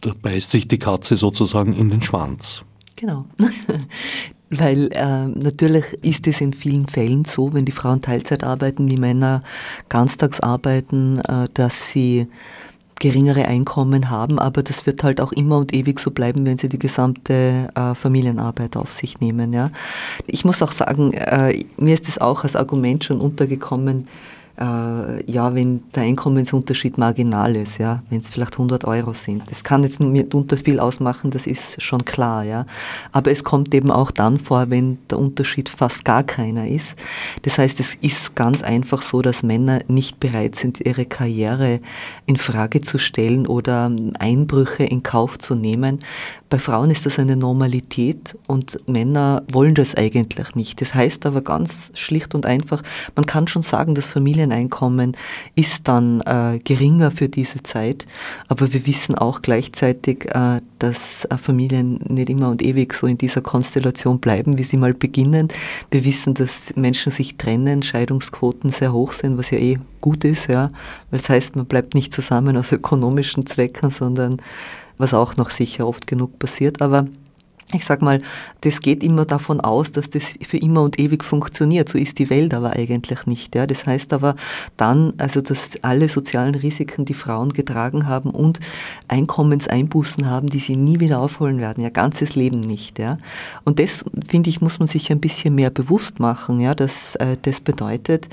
[0.00, 2.62] Da beißt sich die Katze sozusagen in den Schwanz.
[2.96, 3.26] Genau.
[4.50, 8.96] Weil äh, natürlich ist es in vielen Fällen so, wenn die Frauen Teilzeit arbeiten, die
[8.96, 9.42] Männer
[9.90, 12.28] ganztags arbeiten, äh, dass sie
[12.98, 16.68] geringere Einkommen haben, aber das wird halt auch immer und ewig so bleiben, wenn sie
[16.68, 19.52] die gesamte äh, Familienarbeit auf sich nehmen.
[19.52, 19.70] Ja.
[20.26, 24.08] Ich muss auch sagen, äh, mir ist es auch als Argument schon untergekommen,
[24.60, 29.48] äh, ja, wenn der Einkommensunterschied marginal ist, ja, wenn es vielleicht 100 Euro sind.
[29.48, 32.66] Das kann jetzt mitunter viel ausmachen, das ist schon klar, ja.
[33.12, 36.96] Aber es kommt eben auch dann vor, wenn der Unterschied fast gar keiner ist.
[37.42, 41.80] Das heißt, es ist ganz einfach so, dass Männer nicht bereit sind, ihre Karriere
[42.26, 46.00] in Frage zu stellen oder Einbrüche in Kauf zu nehmen.
[46.50, 50.80] Bei Frauen ist das eine Normalität und Männer wollen das eigentlich nicht.
[50.80, 52.82] Das heißt aber ganz schlicht und einfach,
[53.14, 55.16] man kann schon sagen, Familien Familieneinkommen
[55.54, 58.06] ist dann äh, geringer für diese Zeit.
[58.48, 63.18] Aber wir wissen auch gleichzeitig, äh, dass äh, Familien nicht immer und ewig so in
[63.18, 65.48] dieser Konstellation bleiben, wie sie mal beginnen.
[65.90, 70.48] Wir wissen, dass Menschen sich trennen, Scheidungsquoten sehr hoch sind, was ja eh gut ist,
[70.48, 70.70] ja.
[71.10, 74.40] Weil das heißt, man bleibt nicht zusammen aus ökonomischen Zwecken, sondern
[74.98, 76.82] was auch noch sicher oft genug passiert.
[76.82, 77.06] Aber
[77.74, 78.22] ich sag mal,
[78.62, 81.90] das geht immer davon aus, dass das für immer und ewig funktioniert.
[81.90, 83.54] So ist die Welt aber eigentlich nicht.
[83.54, 83.66] Ja.
[83.66, 84.36] Das heißt aber
[84.78, 88.58] dann, also dass alle sozialen Risiken, die Frauen getragen haben und
[89.08, 92.98] Einkommenseinbußen haben, die sie nie wieder aufholen werden, ihr ganzes Leben nicht.
[92.98, 93.18] Ja.
[93.64, 97.36] Und das, finde ich, muss man sich ein bisschen mehr bewusst machen, ja, dass äh,
[97.42, 98.30] das bedeutet,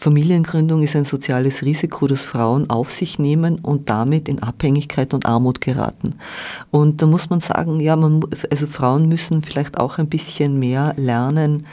[0.00, 5.26] Familiengründung ist ein soziales Risiko, das Frauen auf sich nehmen und damit in Abhängigkeit und
[5.26, 6.14] Armut geraten.
[6.70, 10.94] Und da muss man sagen, ja, man, also Frauen müssen vielleicht auch ein bisschen mehr
[10.96, 11.66] lernen,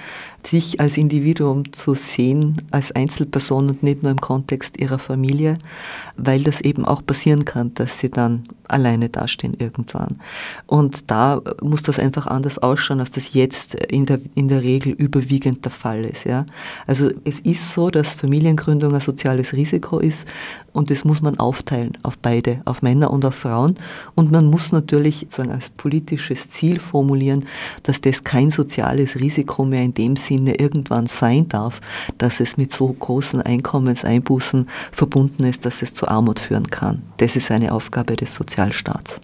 [0.49, 5.57] sich als Individuum zu sehen, als Einzelperson und nicht nur im Kontext ihrer Familie,
[6.15, 10.19] weil das eben auch passieren kann, dass sie dann alleine dastehen irgendwann.
[10.65, 14.93] Und da muss das einfach anders ausschauen, als das jetzt in der, in der Regel
[14.93, 16.25] überwiegend der Fall ist.
[16.25, 16.45] Ja?
[16.85, 20.25] Also es ist so, dass Familiengründung ein soziales Risiko ist
[20.77, 23.77] und das muss man aufteilen auf beide, auf Männer und auf Frauen.
[24.13, 27.45] Und man muss natürlich sozusagen als politisches Ziel formulieren,
[27.81, 31.81] dass das kein soziales Risiko mehr in dem Sinne irgendwann sein darf,
[32.19, 37.01] dass es mit so großen Einkommenseinbußen verbunden ist, dass es zu Armut führen kann.
[37.17, 39.19] Das ist eine Aufgabe des Sozialstaats.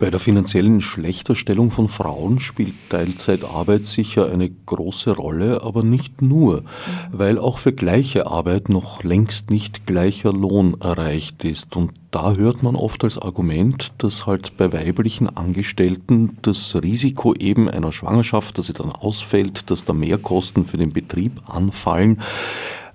[0.00, 6.64] Bei der finanziellen Schlechterstellung von Frauen spielt Teilzeitarbeit sicher eine große Rolle, aber nicht nur,
[7.12, 11.76] weil auch für gleiche Arbeit noch längst nicht gleicher Lohn erreicht ist.
[11.76, 17.70] Und da hört man oft als Argument, dass halt bei weiblichen Angestellten das Risiko eben
[17.70, 22.20] einer Schwangerschaft, dass sie dann ausfällt, dass da Mehrkosten für den Betrieb anfallen,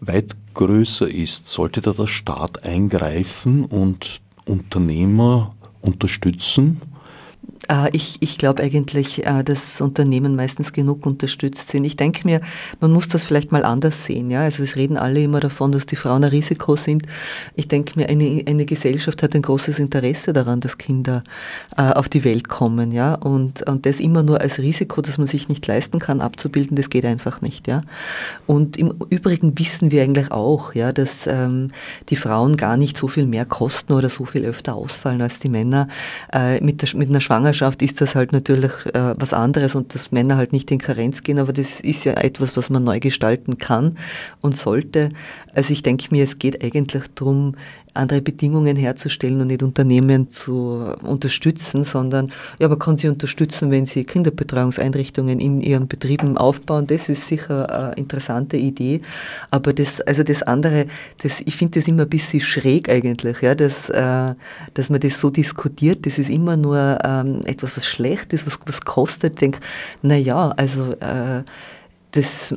[0.01, 1.47] weit größer ist.
[1.47, 6.81] Sollte da der Staat eingreifen und Unternehmer unterstützen?
[7.67, 11.83] Äh, ich, ich glaube eigentlich, äh, dass Unternehmen meistens genug unterstützt sind.
[11.83, 12.41] Ich denke mir,
[12.79, 14.29] man muss das vielleicht mal anders sehen.
[14.29, 14.41] Ja?
[14.41, 17.03] Also es reden alle immer davon, dass die Frauen ein Risiko sind.
[17.55, 21.23] Ich denke mir, eine, eine Gesellschaft hat ein großes Interesse daran, dass Kinder
[21.77, 22.91] äh, auf die Welt kommen.
[22.91, 23.15] Ja?
[23.15, 26.89] Und, und das immer nur als Risiko, das man sich nicht leisten kann, abzubilden, das
[26.89, 27.67] geht einfach nicht.
[27.67, 27.81] Ja?
[28.47, 31.71] Und im Übrigen wissen wir eigentlich auch, ja, dass ähm,
[32.09, 35.49] die Frauen gar nicht so viel mehr kosten oder so viel öfter ausfallen als die
[35.49, 35.87] Männer.
[36.33, 39.93] Äh, mit, der, mit einer Schwangerschaft Schwangerschaft ist das halt natürlich äh, was anderes und
[39.95, 42.99] dass Männer halt nicht in Karenz gehen, aber das ist ja etwas, was man neu
[42.99, 43.97] gestalten kann
[44.41, 45.11] und sollte.
[45.53, 47.55] Also ich denke mir, es geht eigentlich darum,
[47.93, 53.85] andere Bedingungen herzustellen und nicht Unternehmen zu unterstützen, sondern ja, man kann sie unterstützen, wenn
[53.85, 56.87] sie Kinderbetreuungseinrichtungen in ihren Betrieben aufbauen.
[56.87, 59.01] Das ist sicher eine interessante Idee.
[59.51, 60.85] Aber das, also das andere,
[61.21, 64.35] das, ich finde das immer ein bisschen schräg eigentlich, ja, dass, äh,
[64.73, 66.05] dass man das so diskutiert.
[66.05, 69.33] Das ist immer nur ähm, etwas, was schlecht ist, was, was kostet.
[69.33, 69.59] Ich denke,
[70.01, 71.43] naja, also äh,
[72.11, 72.55] das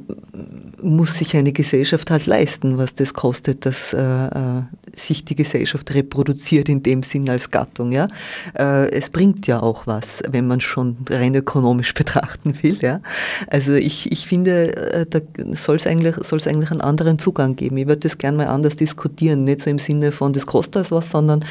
[0.81, 4.63] muss sich eine Gesellschaft halt leisten, was das kostet, dass äh, äh,
[4.97, 7.93] sich die Gesellschaft reproduziert in dem Sinn als Gattung.
[7.93, 8.07] Ja?
[8.59, 12.79] Äh, es bringt ja auch was, wenn man schon rein ökonomisch betrachten will.
[12.81, 12.97] Ja?
[13.49, 15.21] Also ich, ich finde, äh, da
[15.53, 17.77] soll es eigentlich, eigentlich einen anderen Zugang geben.
[17.77, 21.11] Ich würde das gerne mal anders diskutieren, nicht so im Sinne von, das kostet was,
[21.11, 21.45] sondern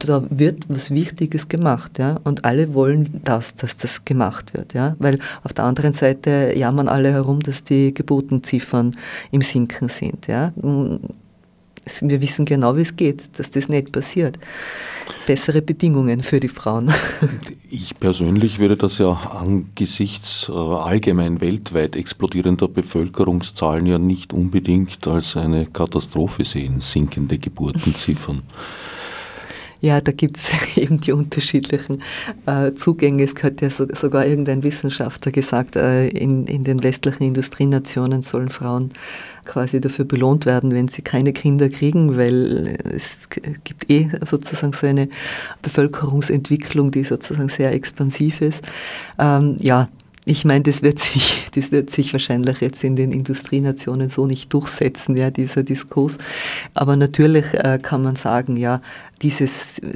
[0.00, 1.98] da wird was Wichtiges gemacht.
[1.98, 2.18] Ja?
[2.24, 4.74] Und alle wollen das, dass das gemacht wird.
[4.74, 4.96] Ja?
[4.98, 8.96] Weil auf der anderen Seite jammern alle herum, dass die Geburtenziffern
[9.30, 10.26] im Sinken sind.
[10.26, 10.52] Ja?
[12.00, 14.38] Wir wissen genau, wie es geht, dass das nicht passiert.
[15.26, 16.92] Bessere Bedingungen für die Frauen.
[17.76, 25.36] Ich persönlich würde das ja angesichts äh, allgemein weltweit explodierender Bevölkerungszahlen ja nicht unbedingt als
[25.36, 28.42] eine Katastrophe sehen, sinkende Geburtenziffern.
[29.84, 32.02] Ja, da gibt es eben die unterschiedlichen
[32.46, 33.22] äh, Zugänge.
[33.22, 38.48] Es hat ja so, sogar irgendein Wissenschaftler gesagt, äh, in, in den westlichen Industrienationen sollen
[38.48, 38.92] Frauen
[39.44, 44.86] quasi dafür belohnt werden, wenn sie keine Kinder kriegen, weil es gibt eh sozusagen so
[44.86, 45.10] eine
[45.60, 48.62] Bevölkerungsentwicklung, die sozusagen sehr expansiv ist.
[49.18, 49.90] Ähm, ja,
[50.26, 54.52] ich meine, das wird sich, das wird sich wahrscheinlich jetzt in den Industrienationen so nicht
[54.52, 56.14] durchsetzen, ja, dieser Diskurs.
[56.72, 58.80] Aber natürlich äh, kann man sagen, ja,
[59.24, 59.50] dieses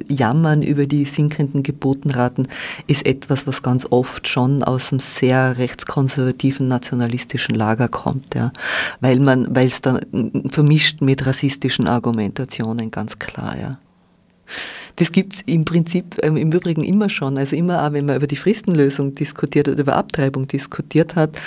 [0.08, 2.48] Jammern über die sinkenden Geburtenraten
[2.86, 8.50] ist etwas, was ganz oft schon aus einem sehr rechtskonservativen nationalistischen Lager kommt, ja,
[9.00, 9.20] weil
[9.66, 10.00] es dann
[10.50, 13.78] vermischt mit rassistischen Argumentationen, ganz klar, ja.
[14.98, 17.38] Das gibt es im Prinzip ähm, im Übrigen immer schon.
[17.38, 21.38] Also immer auch, wenn man über die Fristenlösung diskutiert oder über Abtreibung diskutiert hat,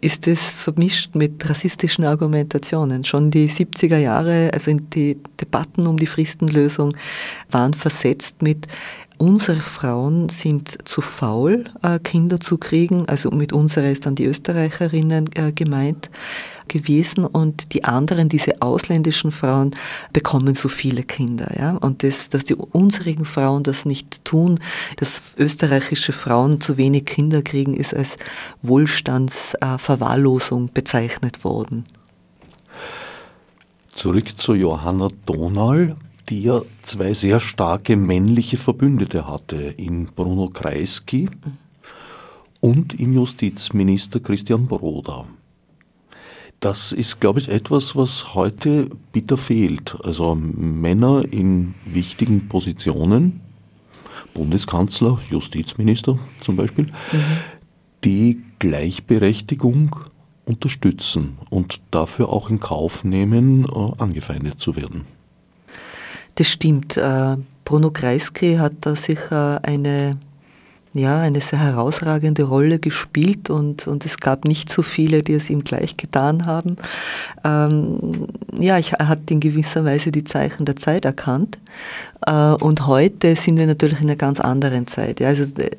[0.00, 3.04] ist das vermischt mit rassistischen Argumentationen.
[3.04, 6.96] Schon die 70er Jahre, also die Debatten um die Fristenlösung,
[7.50, 8.66] waren versetzt mit
[9.16, 13.08] Unsere Frauen sind zu faul, äh, Kinder zu kriegen.
[13.08, 16.10] Also mit unserer ist dann die Österreicherinnen äh, gemeint
[16.68, 19.74] gewesen und die anderen, diese ausländischen Frauen,
[20.12, 21.52] bekommen so viele Kinder.
[21.58, 21.76] Ja?
[21.76, 24.60] Und das, dass die unserigen Frauen das nicht tun,
[24.96, 28.16] dass österreichische Frauen zu wenig Kinder kriegen, ist als
[28.62, 31.84] Wohlstandsverwahrlosung bezeichnet worden.
[33.94, 35.96] Zurück zu Johanna Donal,
[36.28, 41.28] die ja zwei sehr starke männliche Verbündete hatte, in Bruno Kreisky
[42.60, 45.26] und im Justizminister Christian Broda.
[46.64, 49.98] Das ist, glaube ich, etwas, was heute bitter fehlt.
[50.02, 53.42] Also Männer in wichtigen Positionen,
[54.32, 57.18] Bundeskanzler, Justizminister zum Beispiel, mhm.
[58.02, 59.94] die Gleichberechtigung
[60.46, 65.04] unterstützen und dafür auch in Kauf nehmen, äh, angefeindet zu werden.
[66.36, 66.96] Das stimmt.
[66.96, 67.36] Äh,
[67.66, 70.16] Bruno Kreisky hat da sicher eine
[70.94, 75.50] ja, eine sehr herausragende Rolle gespielt und, und es gab nicht so viele, die es
[75.50, 76.76] ihm gleich getan haben.
[77.44, 78.28] Ähm,
[78.58, 81.58] ja, ich, er hat in gewisser Weise die Zeichen der Zeit erkannt
[82.26, 85.18] äh, und heute sind wir natürlich in einer ganz anderen Zeit.
[85.18, 85.70] Ja, also äh,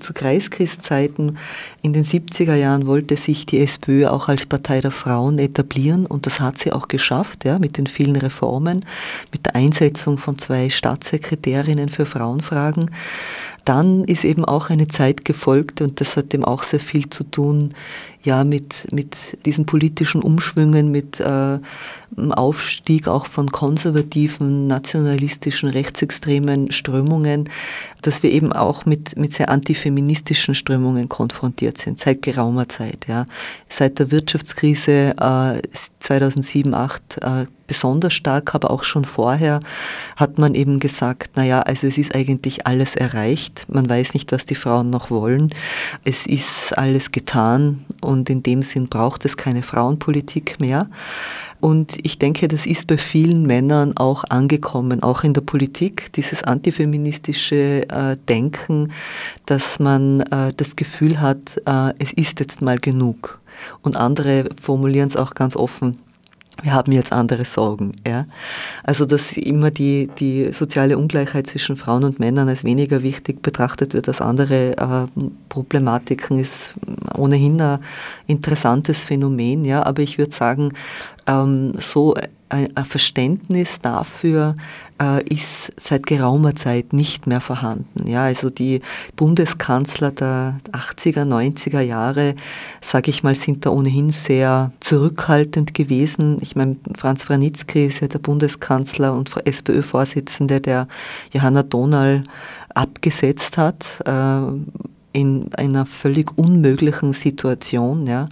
[0.00, 1.38] zu Kreiskriegzeiten
[1.82, 6.26] in den 70er Jahren wollte sich die SPÖ auch als Partei der Frauen etablieren und
[6.26, 8.84] das hat sie auch geschafft, ja, mit den vielen Reformen,
[9.32, 12.90] mit der Einsetzung von zwei Staatssekretärinnen für Frauenfragen.
[13.64, 17.24] Dann ist eben auch eine Zeit gefolgt und das hat dem auch sehr viel zu
[17.24, 17.74] tun
[18.22, 19.16] ja, mit, mit
[19.46, 21.58] diesen politischen Umschwüngen, mit äh,
[22.16, 27.48] Aufstieg auch von konservativen, nationalistischen, rechtsextremen Strömungen,
[28.02, 33.06] dass wir eben auch mit, mit sehr antifeministischen Strömungen konfrontiert sind, seit geraumer Zeit.
[33.08, 33.26] Ja.
[33.68, 35.62] Seit der Wirtschaftskrise äh,
[36.00, 39.60] 2007, 2008 äh, besonders stark, aber auch schon vorher
[40.16, 44.44] hat man eben gesagt, naja, also es ist eigentlich alles erreicht, man weiß nicht, was
[44.44, 45.54] die Frauen noch wollen,
[46.04, 50.88] es ist alles getan und in dem Sinn braucht es keine Frauenpolitik mehr.
[51.60, 56.42] Und ich denke, das ist bei vielen Männern auch angekommen, auch in der Politik, dieses
[56.42, 58.92] antifeministische äh, Denken,
[59.44, 63.40] dass man äh, das Gefühl hat, äh, es ist jetzt mal genug.
[63.82, 65.98] Und andere formulieren es auch ganz offen,
[66.62, 67.92] wir haben jetzt andere Sorgen.
[68.06, 68.24] Ja?
[68.82, 73.94] Also dass immer die, die soziale Ungleichheit zwischen Frauen und Männern als weniger wichtig betrachtet
[73.94, 76.74] wird als andere äh, Problematiken, ist
[77.16, 77.80] ohnehin ein
[78.26, 79.64] interessantes Phänomen.
[79.64, 79.84] Ja?
[79.84, 80.72] Aber ich würde sagen,
[81.26, 82.14] ähm, so
[82.50, 84.54] ein, Verständnis dafür
[85.00, 88.06] äh, ist seit geraumer Zeit nicht mehr vorhanden.
[88.06, 88.80] Ja, also die
[89.16, 92.34] Bundeskanzler der 80er, 90er Jahre,
[92.80, 96.38] sage ich mal, sind da ohnehin sehr zurückhaltend gewesen.
[96.40, 100.88] Ich meine, Franz Franitzky ist ja der Bundeskanzler und SPÖ-Vorsitzende, der
[101.32, 102.24] Johanna Donal
[102.74, 104.00] abgesetzt hat.
[104.06, 104.42] Äh,
[105.12, 108.06] in einer völlig unmöglichen Situation.
[108.06, 108.24] Ja.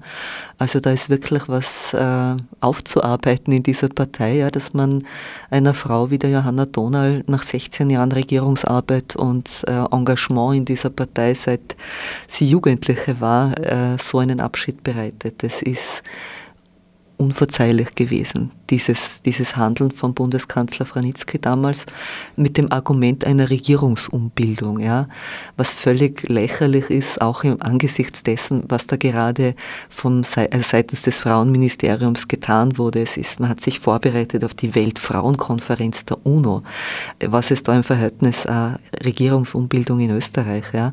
[0.58, 5.04] Also da ist wirklich was äh, aufzuarbeiten in dieser Partei, ja, dass man
[5.50, 10.90] einer Frau wie der Johanna Donal nach 16 Jahren Regierungsarbeit und äh, Engagement in dieser
[10.90, 11.76] Partei, seit
[12.26, 15.42] sie Jugendliche war, äh, so einen Abschied bereitet.
[15.42, 16.02] Das ist
[17.18, 21.84] unverzeihlich gewesen, dieses, dieses Handeln von Bundeskanzler Franitzky damals
[22.36, 25.08] mit dem Argument einer Regierungsumbildung, ja,
[25.56, 29.56] was völlig lächerlich ist, auch im angesichts dessen, was da gerade
[29.88, 33.02] vom, äh, seitens des Frauenministeriums getan wurde.
[33.02, 36.62] Es ist, man hat sich vorbereitet auf die Weltfrauenkonferenz der UNO.
[37.26, 40.64] Was ist da im Verhältnis äh, Regierungsumbildung in Österreich?
[40.72, 40.92] Ja?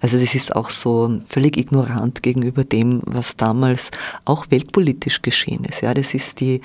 [0.00, 3.90] Also das ist auch so völlig ignorant gegenüber dem, was damals
[4.24, 5.82] auch weltpolitisch geschehen ist.
[5.82, 6.60] Ja, das ist die,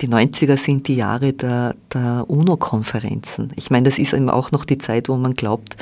[0.00, 3.52] die 90er sind die Jahre der, der UNO-Konferenzen.
[3.56, 5.76] Ich meine, das ist eben auch noch die Zeit, wo man glaubt,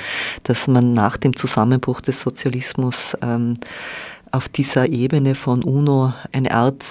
[0.45, 3.59] dass man nach dem Zusammenbruch des Sozialismus ähm,
[4.31, 6.85] auf dieser Ebene von UNO eine Art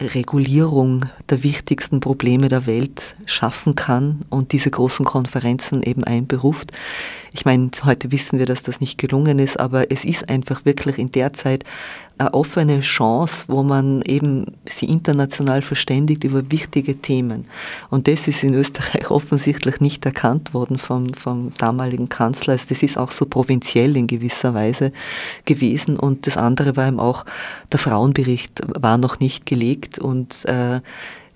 [0.00, 6.72] Regulierung der wichtigsten Probleme der Welt schaffen kann und diese großen Konferenzen eben einberuft.
[7.32, 10.98] Ich meine, heute wissen wir, dass das nicht gelungen ist, aber es ist einfach wirklich
[10.98, 11.64] in der Zeit
[12.20, 17.46] eine offene Chance, wo man eben sie international verständigt über wichtige Themen.
[17.88, 22.52] Und das ist in Österreich offensichtlich nicht erkannt worden vom, vom damaligen Kanzler.
[22.52, 24.92] Also das ist auch so provinziell in gewisser Weise
[25.46, 25.98] gewesen.
[25.98, 27.24] Und das andere war eben auch,
[27.72, 30.80] der Frauenbericht war noch nicht gelegt und äh,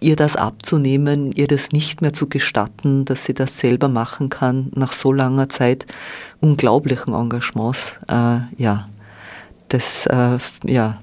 [0.01, 4.70] ihr das abzunehmen, ihr das nicht mehr zu gestatten, dass sie das selber machen kann,
[4.74, 5.87] nach so langer Zeit
[6.41, 8.85] unglaublichen Engagements, äh, ja,
[9.69, 10.39] das äh,
[10.71, 11.01] ja,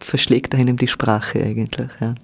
[0.00, 1.90] verschlägt einem die Sprache eigentlich.
[2.00, 2.14] Ja.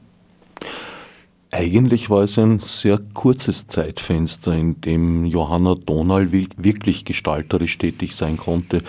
[1.51, 8.37] Eigentlich war es ein sehr kurzes Zeitfenster, in dem Johanna Donal wirklich gestalterisch tätig sein
[8.37, 8.83] konnte.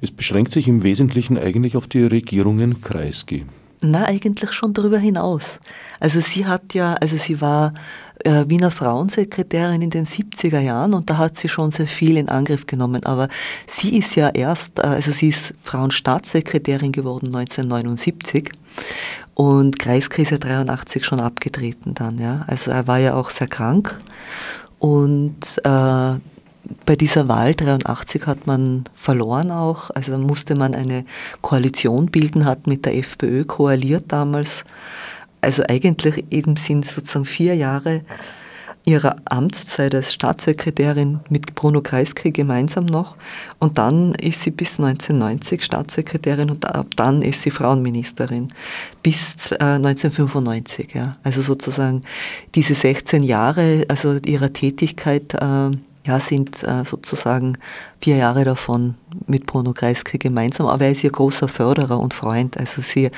[0.00, 3.44] Es beschränkt sich im Wesentlichen eigentlich auf die Regierungen Kreisky.
[3.80, 5.58] Na, eigentlich schon darüber hinaus.
[5.98, 7.74] Also sie hat ja, also sie war
[8.24, 12.28] äh, Wiener Frauensekretärin in den 70er Jahren und da hat sie schon sehr viel in
[12.28, 13.04] Angriff genommen.
[13.04, 13.28] Aber
[13.66, 18.50] sie ist ja erst, äh, also sie ist Frauenstaatssekretärin geworden 1979
[19.34, 22.18] und Kreiskrise 83 schon abgetreten dann.
[22.18, 22.44] Ja.
[22.46, 23.98] Also er war ja auch sehr krank
[24.78, 26.14] und äh,
[26.86, 31.04] bei dieser Wahl 83 hat man verloren auch, also musste man eine
[31.42, 34.64] Koalition bilden, hat mit der FPÖ koaliert damals.
[35.44, 38.02] Also eigentlich eben sind sozusagen vier Jahre
[38.86, 43.16] ihrer Amtszeit als Staatssekretärin mit Bruno Kreisky gemeinsam noch.
[43.58, 48.52] Und dann ist sie bis 1990 Staatssekretärin und ab dann ist sie Frauenministerin
[49.02, 50.94] bis äh, 1995.
[50.94, 51.16] Ja.
[51.22, 52.02] Also sozusagen
[52.54, 55.70] diese 16 Jahre also ihrer Tätigkeit äh,
[56.06, 57.56] ja, sind äh, sozusagen
[58.00, 58.94] vier Jahre davon
[59.26, 62.58] mit Bruno Kreisky gemeinsam, aber er ist ihr großer Förderer und Freund.
[62.58, 63.10] Also sie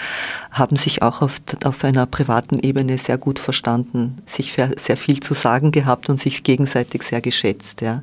[0.53, 5.35] haben sich auch auf, auf einer privaten Ebene sehr gut verstanden, sich sehr viel zu
[5.35, 7.81] sagen gehabt und sich gegenseitig sehr geschätzt.
[7.81, 8.03] Ja.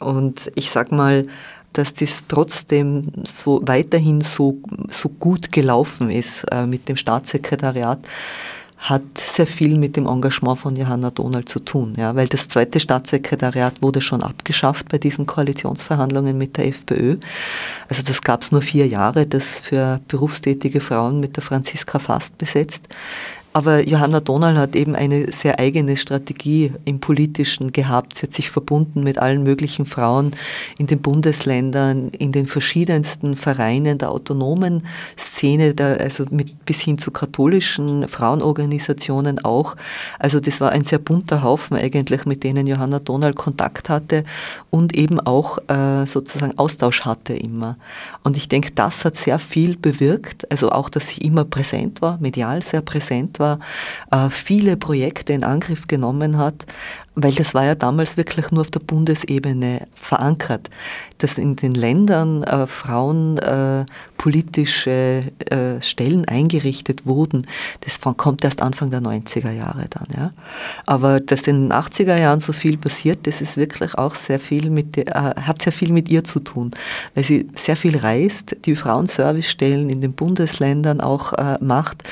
[0.00, 1.28] Und ich sag mal,
[1.72, 4.58] dass das trotzdem so weiterhin so,
[4.88, 8.00] so gut gelaufen ist äh, mit dem Staatssekretariat
[8.80, 12.80] hat sehr viel mit dem Engagement von Johanna Donald zu tun, ja, weil das zweite
[12.80, 17.18] Staatssekretariat wurde schon abgeschafft bei diesen Koalitionsverhandlungen mit der FPÖ.
[17.90, 22.38] Also das gab es nur vier Jahre, das für berufstätige Frauen mit der Franziska Fast
[22.38, 22.88] besetzt.
[23.52, 28.16] Aber Johanna Donal hat eben eine sehr eigene Strategie im Politischen gehabt.
[28.16, 30.36] Sie hat sich verbunden mit allen möglichen Frauen
[30.78, 34.86] in den Bundesländern, in den verschiedensten Vereinen der autonomen
[35.18, 39.74] Szene, der, also mit, bis hin zu katholischen Frauenorganisationen auch.
[40.20, 44.22] Also das war ein sehr bunter Haufen eigentlich, mit denen Johanna Donal Kontakt hatte
[44.70, 47.76] und eben auch äh, sozusagen Austausch hatte immer.
[48.22, 50.48] Und ich denke, das hat sehr viel bewirkt.
[50.52, 53.58] Also auch, dass sie immer präsent war, medial sehr präsent war,
[54.10, 56.66] äh, viele Projekte in Angriff genommen hat,
[57.16, 60.70] weil das war ja damals wirklich nur auf der Bundesebene verankert,
[61.18, 63.84] dass in den Ländern äh, Frauen äh,
[64.16, 67.46] politische äh, Stellen eingerichtet wurden.
[67.80, 70.06] Das kommt erst Anfang der 90er Jahre dann.
[70.16, 70.32] Ja.
[70.86, 74.70] Aber dass in den 80er Jahren so viel passiert, das ist wirklich auch sehr viel
[74.70, 76.70] mit, äh, hat sehr viel mit ihr zu tun,
[77.14, 82.04] weil sie sehr viel reist, die Frauenservicestellen in den Bundesländern auch äh, macht,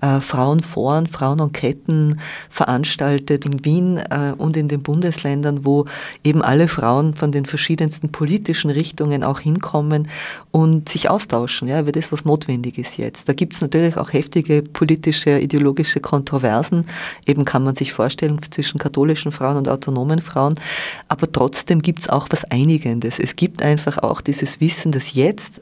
[0.00, 4.00] äh, Frauenforen, Frauenenquetten veranstaltet in Wien
[4.46, 5.84] und in den Bundesländern, wo
[6.24, 10.08] eben alle Frauen von den verschiedensten politischen Richtungen auch hinkommen
[10.50, 13.28] und sich austauschen, ja, über das, was notwendig ist jetzt.
[13.28, 16.86] Da gibt es natürlich auch heftige politische, ideologische Kontroversen.
[17.26, 20.54] Eben kann man sich vorstellen zwischen katholischen Frauen und autonomen Frauen.
[21.08, 23.18] Aber trotzdem gibt es auch was Einigendes.
[23.18, 25.60] Es gibt einfach auch dieses Wissen, dass jetzt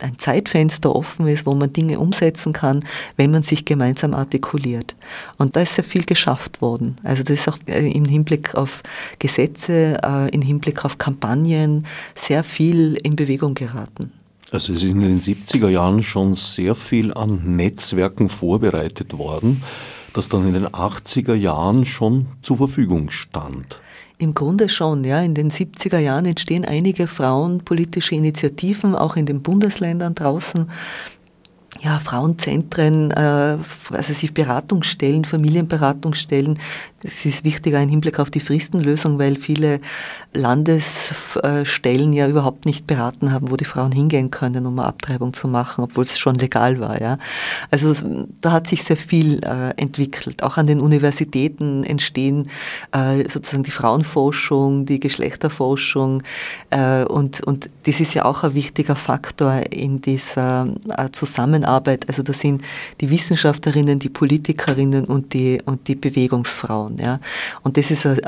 [0.00, 2.84] ein Zeitfenster offen ist, wo man Dinge umsetzen kann,
[3.16, 4.94] wenn man sich gemeinsam artikuliert.
[5.36, 6.96] Und da ist sehr viel geschafft worden.
[7.02, 8.82] Also das ist auch äh, im Hinblick auf
[9.18, 14.12] Gesetze, äh, im Hinblick auf Kampagnen sehr viel in Bewegung geraten.
[14.50, 19.62] Also es ist in den 70er Jahren schon sehr viel an Netzwerken vorbereitet worden,
[20.14, 23.80] das dann in den 80er Jahren schon zur Verfügung stand.
[24.20, 25.20] Im Grunde schon, ja.
[25.20, 30.68] In den 70er Jahren entstehen einige frauenpolitische Initiativen, auch in den Bundesländern draußen
[31.80, 33.58] ja, Frauenzentren, äh,
[33.90, 36.58] also sich Beratungsstellen, Familienberatungsstellen.
[37.02, 39.80] Das ist wichtiger im Hinblick auf die Fristenlösung, weil viele
[40.32, 45.46] Landesstellen ja überhaupt nicht beraten haben, wo die Frauen hingehen können, um eine Abtreibung zu
[45.46, 47.00] machen, obwohl es schon legal war.
[47.00, 47.18] Ja.
[47.70, 47.94] Also
[48.40, 50.42] da hat sich sehr viel äh, entwickelt.
[50.42, 52.48] Auch an den Universitäten entstehen
[52.90, 56.22] äh, sozusagen die Frauenforschung, die Geschlechterforschung
[57.08, 60.68] und, und das ist ja auch ein wichtiger Faktor in dieser
[61.12, 62.62] Zusammenarbeit Zusammenarbeit, also das sind
[63.00, 66.98] die Wissenschaftlerinnen, die Politikerinnen und die, und die Bewegungsfrauen.
[66.98, 67.18] Ja.
[67.62, 68.20] Und das ist, ein,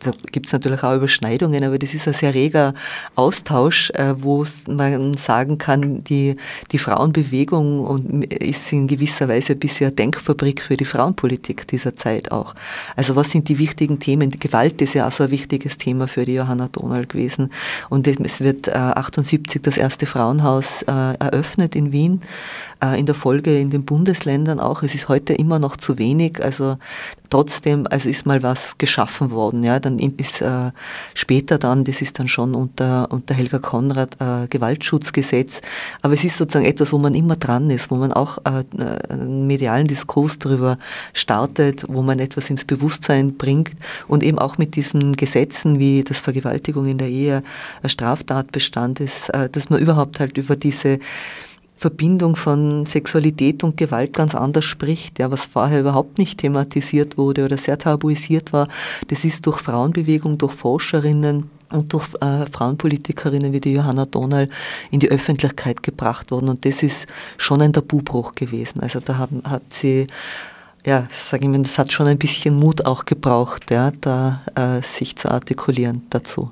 [0.00, 2.74] da gibt es natürlich auch Überschneidungen, aber das ist ein sehr reger
[3.14, 6.36] Austausch, äh, wo man sagen kann, die,
[6.72, 12.54] die Frauenbewegung ist in gewisser Weise bisher Denkfabrik für die Frauenpolitik dieser Zeit auch.
[12.96, 14.30] Also was sind die wichtigen Themen?
[14.30, 17.50] Die Gewalt ist ja auch so ein wichtiges Thema für die Johanna Donald gewesen.
[17.88, 22.20] Und es wird äh, 78 das erste Frauenhaus äh, eröffnet in Wien.
[22.82, 24.82] Äh, in der Folge in den Bundesländern auch.
[24.82, 26.42] Es ist heute immer noch zu wenig.
[26.42, 26.76] Also
[27.28, 29.62] trotzdem, also ist mal was geschaffen worden.
[29.64, 30.70] Ja, dann ist äh,
[31.14, 35.60] später dann, das ist dann schon unter, unter Helga Konrad äh, Gewaltschutzgesetz.
[36.00, 38.64] Aber es ist sozusagen etwas, wo man immer dran ist, wo man auch äh,
[39.12, 40.78] einen medialen Diskurs darüber
[41.12, 43.72] startet, wo man etwas ins Bewusstsein bringt
[44.08, 47.42] und eben auch mit diesen Gesetzen wie das Vergewaltigung in der Ehe
[47.82, 50.98] ein Straftatbestand ist, äh, dass man überhaupt halt über diese
[51.80, 57.42] Verbindung von Sexualität und Gewalt ganz anders spricht, ja, was vorher überhaupt nicht thematisiert wurde
[57.42, 58.68] oder sehr tabuisiert war.
[59.08, 64.50] Das ist durch Frauenbewegung, durch Forscherinnen und durch äh, Frauenpolitikerinnen wie die Johanna Donal
[64.90, 66.50] in die Öffentlichkeit gebracht worden.
[66.50, 67.06] Und das ist
[67.38, 68.80] schon ein Tabubruch gewesen.
[68.80, 70.06] Also da haben, hat sie
[70.84, 74.82] ja, sage ich mal, das hat schon ein bisschen Mut auch gebraucht, ja, da äh,
[74.82, 76.50] sich zu artikulieren dazu.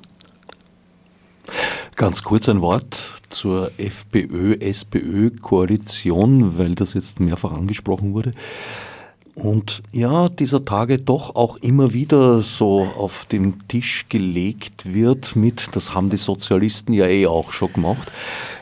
[1.95, 8.33] Ganz kurz ein Wort zur FPÖ-SPÖ-Koalition, weil das jetzt mehrfach angesprochen wurde.
[9.43, 15.75] Und ja, dieser Tage doch auch immer wieder so auf den Tisch gelegt wird mit,
[15.75, 18.11] das haben die Sozialisten ja eh auch schon gemacht.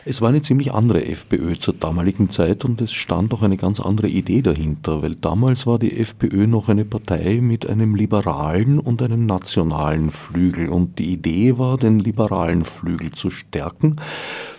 [0.06, 3.80] Es war eine ziemlich andere FPÖ zur damaligen Zeit und es stand auch eine ganz
[3.80, 9.02] andere Idee dahinter, weil damals war die FPÖ noch eine Partei mit einem liberalen und
[9.02, 13.96] einem nationalen Flügel und die Idee war, den liberalen Flügel zu stärken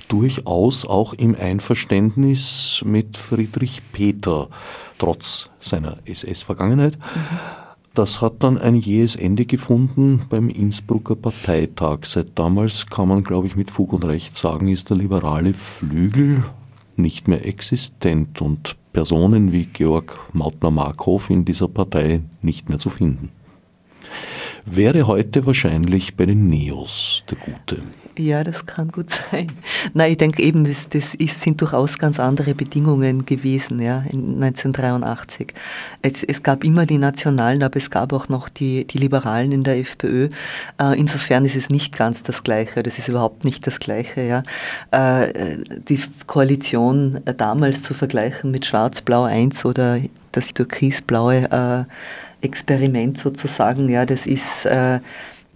[0.09, 4.49] durchaus auch im Einverständnis mit Friedrich Peter,
[4.99, 6.99] trotz seiner SS-Vergangenheit.
[7.95, 12.05] Das hat dann ein jähes Ende gefunden beim Innsbrucker Parteitag.
[12.05, 16.45] Seit damals kann man, glaube ich, mit Fug und Recht sagen, ist der liberale Flügel
[16.97, 23.31] nicht mehr existent und Personen wie Georg Mautner-Markhof in dieser Partei nicht mehr zu finden.
[24.65, 27.83] Wäre heute wahrscheinlich bei den Neos der Gute.
[28.19, 29.53] Ja, das kann gut sein.
[29.95, 34.43] Nein, ich denke eben, das, das ist, sind durchaus ganz andere Bedingungen gewesen, ja, in
[34.43, 35.55] 1983.
[36.03, 39.63] Es, es gab immer die Nationalen, aber es gab auch noch die, die Liberalen in
[39.63, 40.29] der FPÖ.
[40.81, 44.43] Äh, insofern ist es nicht ganz das Gleiche, das ist überhaupt nicht das Gleiche, ja.
[44.91, 45.59] Äh,
[45.89, 50.01] die Koalition damals zu vergleichen mit Schwarz-Blau 1 oder
[50.33, 55.01] das türkisblaue äh, Experiment sozusagen, ja, das ist, äh,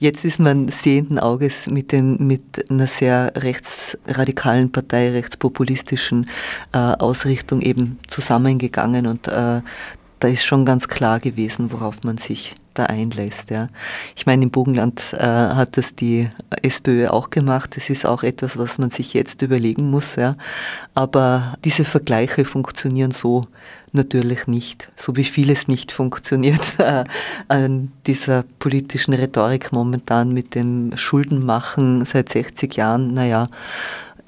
[0.02, 6.28] Jetzt ist man sehenden Auges mit, den, mit einer sehr rechtsradikalen Partei, rechtspopulistischen
[6.72, 9.60] äh, Ausrichtung eben zusammengegangen und äh,
[10.22, 13.50] da ist schon ganz klar gewesen, worauf man sich da einlässt.
[13.50, 13.66] Ja.
[14.14, 16.30] Ich meine, im Bogenland äh, hat das die
[16.62, 17.76] SPÖ auch gemacht.
[17.76, 20.14] Das ist auch etwas, was man sich jetzt überlegen muss.
[20.14, 20.36] Ja.
[20.94, 23.48] Aber diese Vergleiche funktionieren so
[23.90, 27.04] natürlich nicht, so wie vieles nicht funktioniert äh,
[27.48, 33.12] an dieser politischen Rhetorik momentan mit dem Schuldenmachen seit 60 Jahren.
[33.12, 33.48] Naja,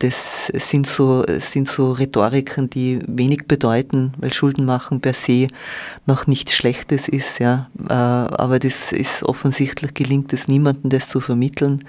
[0.01, 5.47] das sind so, sind so Rhetoriken, die wenig bedeuten, weil Schulden machen per se
[6.07, 7.71] noch nichts Schlechtes ist, ja.
[7.89, 11.81] Äh, aber das ist offensichtlich gelingt es niemandem, das zu vermitteln.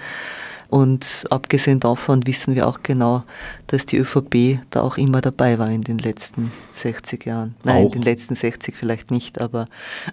[0.68, 3.22] Und abgesehen davon wissen wir auch genau,
[3.68, 7.54] dass die ÖVP da auch immer dabei war in den letzten 60 Jahren.
[7.62, 7.86] Nein, auch.
[7.86, 9.66] in den letzten 60 vielleicht nicht, aber.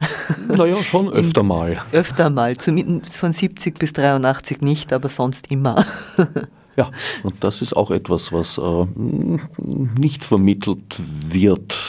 [0.47, 1.81] Naja, schon öfter mal.
[1.91, 2.57] Öfter mal.
[2.57, 5.85] Zumindest von 70 bis 83 nicht, aber sonst immer.
[6.75, 6.91] Ja,
[7.23, 10.99] und das ist auch etwas, was äh, nicht vermittelt
[11.29, 11.79] wird,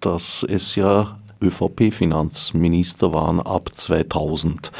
[0.00, 4.72] dass es ja ÖVP-Finanzminister waren ab 2000.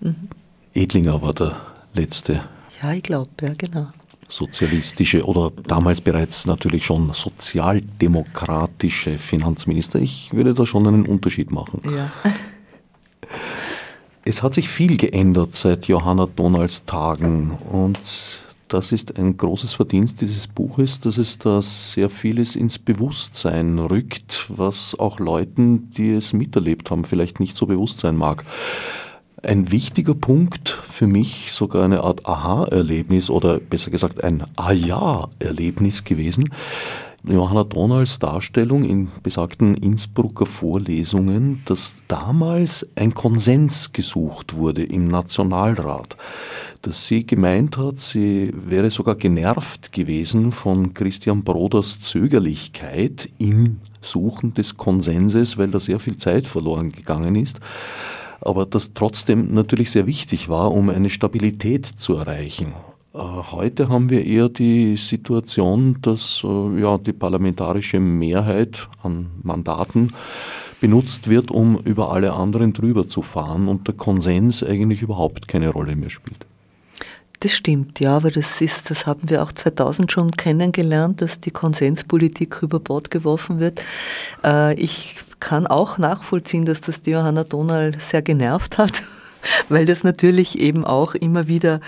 [0.00, 0.28] Mhm.
[0.74, 1.56] Edlinger war der
[1.94, 2.44] letzte.
[2.82, 3.88] Ja, ich glaube, ja, genau.
[4.28, 9.98] Sozialistische oder damals bereits natürlich schon sozialdemokratische Finanzminister.
[9.98, 11.80] Ich würde da schon einen Unterschied machen.
[11.84, 12.10] Ja.
[14.24, 17.98] Es hat sich viel geändert seit Johanna Donalds Tagen und
[18.68, 24.44] das ist ein großes Verdienst dieses Buches, dass es da sehr vieles ins Bewusstsein rückt,
[24.48, 28.44] was auch Leuten, die es miterlebt haben, vielleicht nicht so bewusst sein mag.
[29.42, 36.50] Ein wichtiger Punkt für mich, sogar eine Art Aha-Erlebnis oder besser gesagt ein Ah-Ja-Erlebnis gewesen,
[37.24, 46.16] Johanna Donalds Darstellung in besagten Innsbrucker Vorlesungen, dass damals ein Konsens gesucht wurde im Nationalrat,
[46.82, 54.54] dass sie gemeint hat, sie wäre sogar genervt gewesen von Christian Broders Zögerlichkeit im Suchen
[54.54, 57.60] des Konsenses, weil da sehr viel Zeit verloren gegangen ist
[58.40, 62.72] aber das trotzdem natürlich sehr wichtig war, um eine Stabilität zu erreichen.
[63.18, 70.12] Äh, heute haben wir eher die Situation, dass äh, ja, die parlamentarische Mehrheit an Mandaten
[70.80, 75.70] benutzt wird, um über alle anderen drüber zu fahren und der Konsens eigentlich überhaupt keine
[75.70, 76.46] Rolle mehr spielt.
[77.40, 81.52] Das stimmt, ja, aber das ist, das haben wir auch 2000 schon kennengelernt, dass die
[81.52, 83.82] Konsenspolitik über Bord geworfen wird.
[84.44, 89.02] Äh, ich kann auch nachvollziehen, dass das die Johanna Donal sehr genervt hat
[89.68, 91.80] weil das natürlich eben auch immer wieder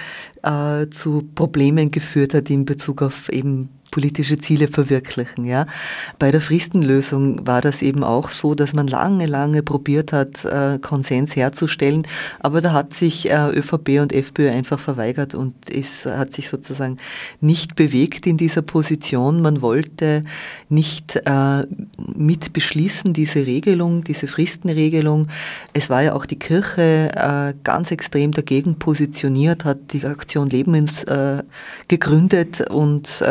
[0.42, 5.44] äh, zu Problemen geführt hat in Bezug auf eben politische Ziele verwirklichen.
[5.44, 5.66] Ja.
[6.18, 10.78] Bei der Fristenlösung war das eben auch so, dass man lange, lange probiert hat, äh,
[10.78, 12.06] Konsens herzustellen,
[12.40, 16.96] aber da hat sich äh, ÖVP und FPÖ einfach verweigert und es hat sich sozusagen
[17.40, 19.42] nicht bewegt in dieser Position.
[19.42, 20.22] Man wollte
[20.68, 21.66] nicht äh,
[22.14, 25.28] mit beschließen, diese Regelung, diese Fristenregelung.
[25.72, 27.10] Es war ja auch die Kirche
[27.64, 30.90] ganz extrem dagegen positioniert, hat die Aktion Leben
[31.88, 33.22] gegründet und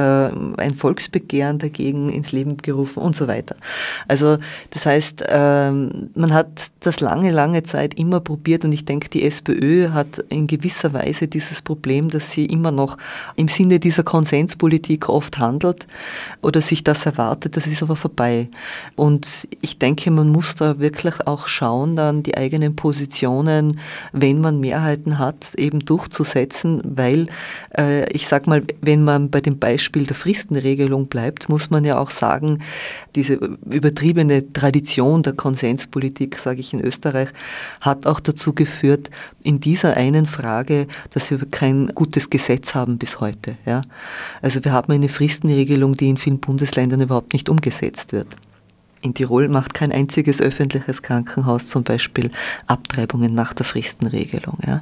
[0.58, 3.56] ein Volksbegehren dagegen ins Leben gerufen und so weiter.
[4.08, 4.38] Also
[4.72, 6.48] das heißt, ähm, man hat
[6.80, 11.28] das lange, lange Zeit immer probiert und ich denke, die SPÖ hat in gewisser Weise
[11.28, 12.98] dieses Problem, dass sie immer noch
[13.36, 15.88] im Sinne dieser Konsenspolitik oft handelt
[16.42, 18.50] oder sich das erwartet, das ist aber vorbei.
[18.96, 23.80] Und ich denke, man muss da wirklich auch schauen, dann die eigenen Positionen,
[24.14, 27.28] wenn man Mehrheiten hat, eben durchzusetzen, weil
[27.78, 31.84] äh, ich sage mal, wenn man bei dem Beispiel der Frist Fristenregelung bleibt, muss man
[31.84, 32.60] ja auch sagen,
[33.16, 37.30] diese übertriebene Tradition der Konsenspolitik, sage ich in Österreich,
[37.82, 39.10] hat auch dazu geführt,
[39.44, 43.58] in dieser einen Frage, dass wir kein gutes Gesetz haben bis heute.
[43.66, 43.82] Ja?
[44.42, 48.28] Also wir haben eine Fristenregelung, die in vielen Bundesländern überhaupt nicht umgesetzt wird.
[49.02, 52.30] In Tirol macht kein einziges öffentliches Krankenhaus zum Beispiel
[52.68, 54.58] Abtreibungen nach der Fristenregelung.
[54.66, 54.82] Ja.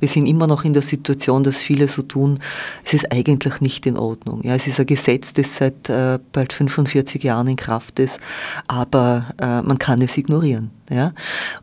[0.00, 2.40] Wir sind immer noch in der Situation, dass viele so tun,
[2.84, 4.42] es ist eigentlich nicht in Ordnung.
[4.42, 4.54] Ja.
[4.56, 8.18] Es ist ein Gesetz, das seit äh, bald 45 Jahren in Kraft ist,
[8.66, 10.70] aber äh, man kann es ignorieren.
[10.92, 11.12] Ja?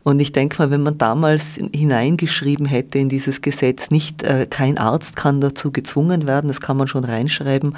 [0.02, 4.78] Und ich denke mal, wenn man damals hineingeschrieben hätte in dieses Gesetz, nicht äh, kein
[4.78, 7.76] Arzt kann dazu gezwungen werden, das kann man schon reinschreiben,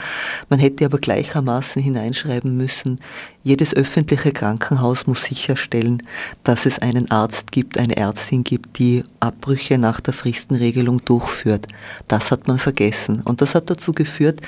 [0.48, 3.00] man hätte aber gleichermaßen hineinschreiben müssen,
[3.42, 6.02] jedes öffentliche Krankenhaus muss sicherstellen,
[6.44, 11.66] dass es einen Arzt gibt, eine Ärztin gibt, die Abbrüche nach der Fristenregelung durchführt.
[12.08, 13.22] Das hat man vergessen.
[13.22, 14.40] Und das hat dazu geführt,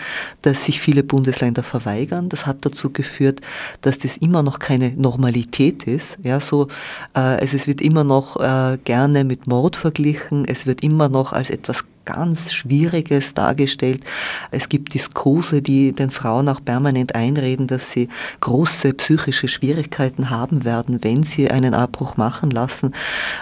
[0.43, 2.29] dass sich viele Bundesländer verweigern.
[2.29, 3.41] Das hat dazu geführt,
[3.81, 6.19] dass das immer noch keine Normalität ist.
[6.23, 6.69] Ja, so
[7.17, 11.51] äh, es wird immer noch äh, gerne mit Mord verglichen, es wird immer noch als
[11.51, 14.03] etwas ganz Schwieriges dargestellt.
[14.51, 18.09] Es gibt Diskurse, die den Frauen auch permanent einreden, dass sie
[18.41, 22.95] große psychische Schwierigkeiten haben werden, wenn sie einen Abbruch machen lassen.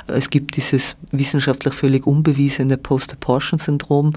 [0.06, 4.12] Es gibt dieses wissenschaftlich völlig unbewiesene Post-Abortion-Syndrom,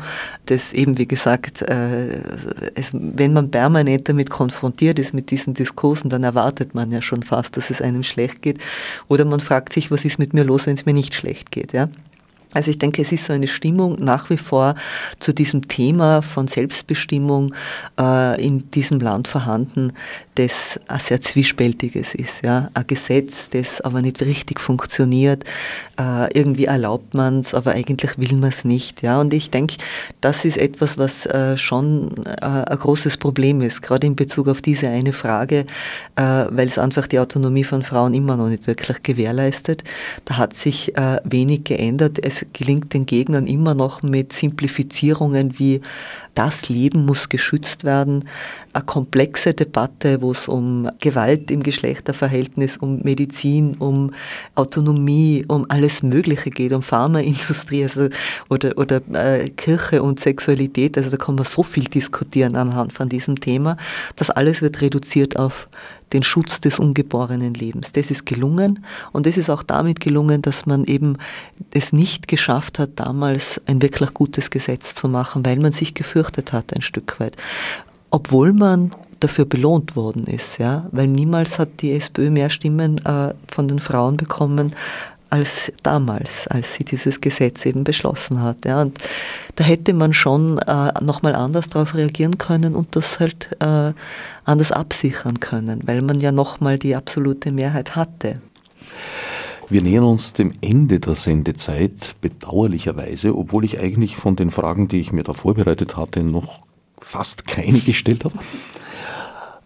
[0.46, 2.22] das eben, wie gesagt, äh,
[2.76, 7.24] es, wenn man permanent damit konfrontiert ist, mit diesen Diskursen, dann erwartet man ja schon
[7.24, 8.60] fast, dass es einem schlecht geht.
[9.08, 11.74] Oder man fragt sich, was ist mit mir los, wenn es mir nicht schlecht geht.
[11.74, 11.86] Ja?
[12.56, 14.76] Also ich denke, es ist so eine Stimmung nach wie vor
[15.20, 17.54] zu diesem Thema von Selbstbestimmung
[18.00, 19.92] äh, in diesem Land vorhanden,
[20.36, 22.44] das ein sehr zwiespältiges ist.
[22.44, 22.70] Ja?
[22.74, 25.44] Ein Gesetz, das aber nicht richtig funktioniert.
[26.00, 29.02] Äh, irgendwie erlaubt man es, aber eigentlich will man es nicht.
[29.02, 29.20] Ja?
[29.20, 29.76] Und ich denke,
[30.22, 34.62] das ist etwas, was äh, schon äh, ein großes Problem ist, gerade in Bezug auf
[34.62, 35.66] diese eine Frage,
[36.16, 39.84] äh, weil es einfach die Autonomie von Frauen immer noch nicht wirklich gewährleistet.
[40.24, 42.18] Da hat sich äh, wenig geändert.
[42.24, 45.82] Es gelingt den Gegnern immer noch mit Simplifizierungen wie
[46.36, 48.26] das Leben muss geschützt werden.
[48.74, 54.12] Eine komplexe Debatte, wo es um Gewalt im Geschlechterverhältnis, um Medizin, um
[54.54, 58.10] Autonomie, um alles Mögliche geht, um Pharmaindustrie also,
[58.50, 60.98] oder, oder äh, Kirche und Sexualität.
[60.98, 63.78] Also da kann man so viel diskutieren anhand von diesem Thema.
[64.16, 65.68] Das alles wird reduziert auf
[66.14, 67.92] den Schutz des ungeborenen Lebens.
[67.92, 71.18] Das ist gelungen und es ist auch damit gelungen, dass man eben
[71.72, 76.25] es nicht geschafft hat, damals ein wirklich gutes Gesetz zu machen, weil man sich gefürchtet
[76.52, 77.36] hat ein Stück weit.
[78.12, 83.34] Obwohl man dafür belohnt worden ist, ja, weil niemals hat die SPÖ mehr Stimmen äh,
[83.48, 84.74] von den Frauen bekommen
[85.30, 88.64] als damals, als sie dieses Gesetz eben beschlossen hat.
[88.66, 88.82] Ja.
[88.82, 88.98] Und
[89.56, 93.92] da hätte man schon äh, nochmal anders darauf reagieren können und das halt äh,
[94.46, 98.36] anders absichern können, weil man ja nochmal die absolute Mehrheit hatte.
[99.68, 105.00] Wir nähern uns dem Ende der Sendezeit, bedauerlicherweise, obwohl ich eigentlich von den Fragen, die
[105.00, 106.62] ich mir da vorbereitet hatte, noch
[107.00, 108.38] fast keine gestellt habe.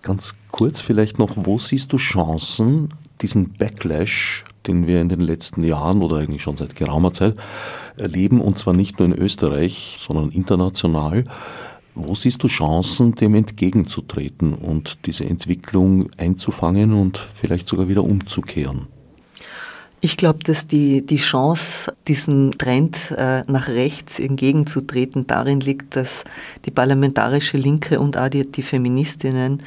[0.01, 5.65] Ganz kurz vielleicht noch, wo siehst du Chancen, diesen Backlash, den wir in den letzten
[5.65, 7.35] Jahren oder eigentlich schon seit geraumer Zeit
[7.97, 11.25] erleben, und zwar nicht nur in Österreich, sondern international,
[11.93, 18.87] wo siehst du Chancen, dem entgegenzutreten und diese Entwicklung einzufangen und vielleicht sogar wieder umzukehren?
[20.01, 26.23] Ich glaube, dass die, die Chance, diesem Trend äh, nach rechts entgegenzutreten, darin liegt, dass
[26.65, 29.61] die parlamentarische Linke und auch die, die Feministinnen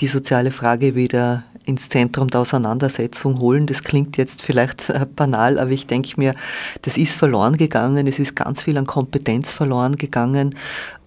[0.00, 3.66] die soziale Frage wieder ins Zentrum der Auseinandersetzung holen.
[3.66, 6.34] Das klingt jetzt vielleicht äh, banal, aber ich denke mir,
[6.82, 8.06] das ist verloren gegangen.
[8.06, 10.54] Es ist ganz viel an Kompetenz verloren gegangen.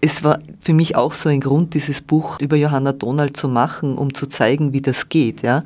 [0.00, 3.96] Es war für mich auch so ein Grund, dieses Buch über Johanna Donald zu machen,
[3.96, 5.42] um zu zeigen, wie das geht.
[5.42, 5.60] Ja.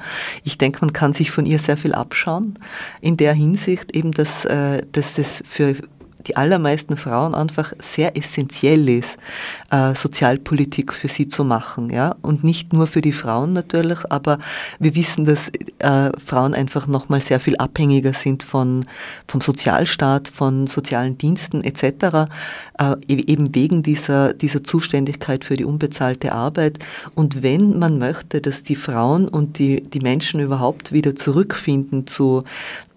[0.44, 2.58] Ich denke, man kann sich von ihr sehr viel abschauen.
[3.00, 5.74] In der Hinsicht eben, dass, äh, dass das für
[6.26, 9.16] die allermeisten Frauen einfach sehr essentiell ist,
[9.70, 11.90] äh, Sozialpolitik für sie zu machen.
[11.90, 12.16] Ja?
[12.22, 14.38] Und nicht nur für die Frauen natürlich, aber
[14.78, 15.48] wir wissen, dass
[15.78, 18.84] äh, Frauen einfach nochmal sehr viel abhängiger sind von,
[19.26, 22.28] vom Sozialstaat, von sozialen Diensten etc.,
[22.78, 26.78] äh, e-, eben wegen dieser, dieser Zuständigkeit für die unbezahlte Arbeit.
[27.14, 32.44] Und wenn man möchte, dass die Frauen und die, die Menschen überhaupt wieder zurückfinden zu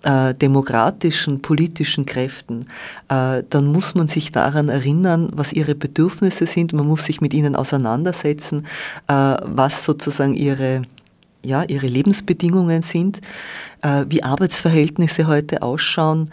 [0.06, 2.68] äh, demokratischen politischen Kräften,
[3.10, 6.74] äh, dann muss man sich daran erinnern, was ihre Bedürfnisse sind.
[6.74, 8.68] Man muss sich mit ihnen auseinandersetzen,
[9.08, 10.84] äh, was sozusagen ihre
[11.43, 13.22] ja, ihre Lebensbedingungen sind,
[14.08, 16.32] wie Arbeitsverhältnisse heute ausschauen,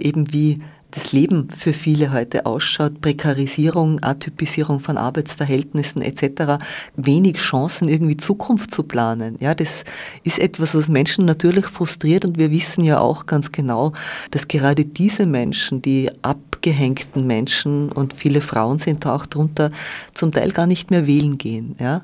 [0.00, 0.60] eben wie
[0.92, 6.62] das Leben für viele heute ausschaut, Prekarisierung, Atypisierung von Arbeitsverhältnissen etc.,
[6.96, 9.36] wenig Chancen, irgendwie Zukunft zu planen.
[9.40, 9.84] Ja, das
[10.22, 13.92] ist etwas, was Menschen natürlich frustriert und wir wissen ja auch ganz genau,
[14.30, 19.72] dass gerade diese Menschen, die ab abgehängten Menschen und viele Frauen sind da auch drunter,
[20.14, 21.74] zum Teil gar nicht mehr wählen gehen.
[21.80, 22.02] Ja?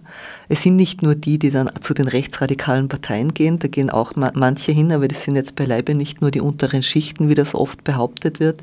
[0.48, 4.14] Es sind nicht nur die, die dann zu den rechtsradikalen Parteien gehen, da gehen auch
[4.16, 7.84] manche hin, aber das sind jetzt beileibe nicht nur die unteren Schichten, wie das oft
[7.84, 8.60] behauptet wird.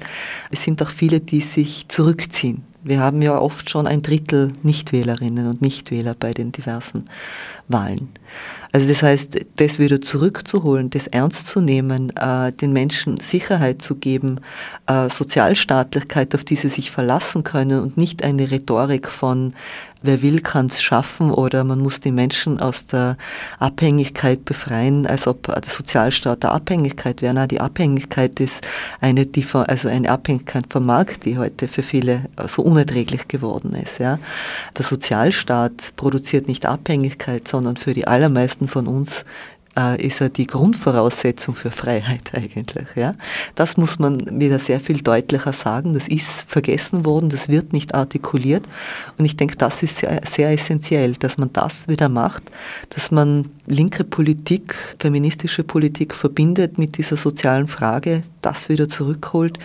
[0.52, 2.75] Es sind auch viele, die sich zurückziehen.
[2.86, 7.10] Wir haben ja oft schon ein Drittel Nichtwählerinnen und Nichtwähler bei den diversen
[7.68, 8.10] Wahlen.
[8.74, 13.96] Also das heißt, das wieder zurückzuholen, das ernst zu nehmen, äh, den Menschen Sicherheit zu
[13.96, 14.40] geben,
[14.86, 19.54] äh, Sozialstaatlichkeit, auf die sie sich verlassen können und nicht eine Rhetorik von
[20.02, 23.18] wer will, kann es schaffen oder man muss die Menschen aus der
[23.60, 27.34] Abhängigkeit befreien, als ob der Sozialstaat der Abhängigkeit wäre.
[27.34, 28.66] Na, die Abhängigkeit ist
[29.02, 33.74] eine, die von, also eine Abhängigkeit vom Markt, die heute für viele so unerträglich geworden
[33.74, 34.00] ist.
[34.00, 34.20] Ja.
[34.78, 39.26] Der Sozialstaat produziert nicht Abhängigkeit, sondern für die allermeisten von uns
[39.98, 42.88] ist er die Grundvoraussetzung für Freiheit eigentlich.
[42.96, 43.12] Ja?
[43.56, 45.94] Das muss man wieder sehr viel deutlicher sagen.
[45.94, 48.66] Das ist vergessen worden, das wird nicht artikuliert.
[49.18, 52.44] Und ich denke, das ist sehr, sehr essentiell, dass man das wieder macht,
[52.90, 59.60] dass man linke Politik, feministische Politik verbindet mit dieser sozialen Frage, das wieder zurückholt,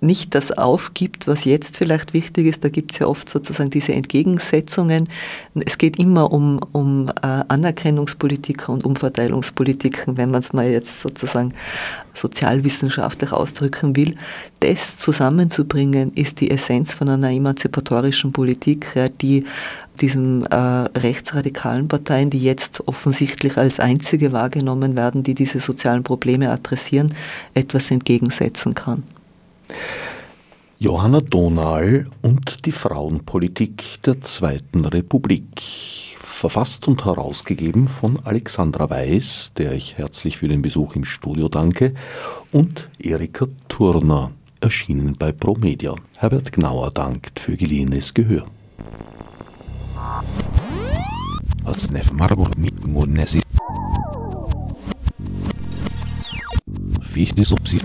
[0.00, 2.64] nicht das aufgibt, was jetzt vielleicht wichtig ist.
[2.64, 5.08] Da gibt es ja oft sozusagen diese Entgegensetzungen.
[5.54, 11.52] Es geht immer um, um äh, Anerkennungspolitiken und Umverteilungspolitiken, wenn man es mal jetzt sozusagen
[12.14, 14.16] sozialwissenschaftlich ausdrücken will.
[14.60, 18.86] Das zusammenzubringen, ist die Essenz von einer emanzipatorischen Politik,
[19.20, 19.44] die
[20.00, 26.50] diesen äh, rechtsradikalen Parteien, die jetzt offensichtlich als einzige wahrgenommen werden, die diese sozialen Probleme
[26.50, 27.12] adressieren,
[27.54, 29.02] etwas entgegensetzen kann.
[30.78, 35.60] Johanna Donal und die Frauenpolitik der Zweiten Republik.
[36.18, 41.92] Verfasst und herausgegeben von Alexandra Weiß, der ich herzlich für den Besuch im Studio danke,
[42.50, 45.94] und Erika Turner, erschienen bei Promedia.
[46.16, 48.46] Herbert Gnauer dankt für geliehenes Gehör.
[51.64, 51.90] Als
[57.02, 57.78] Fichtes ob sie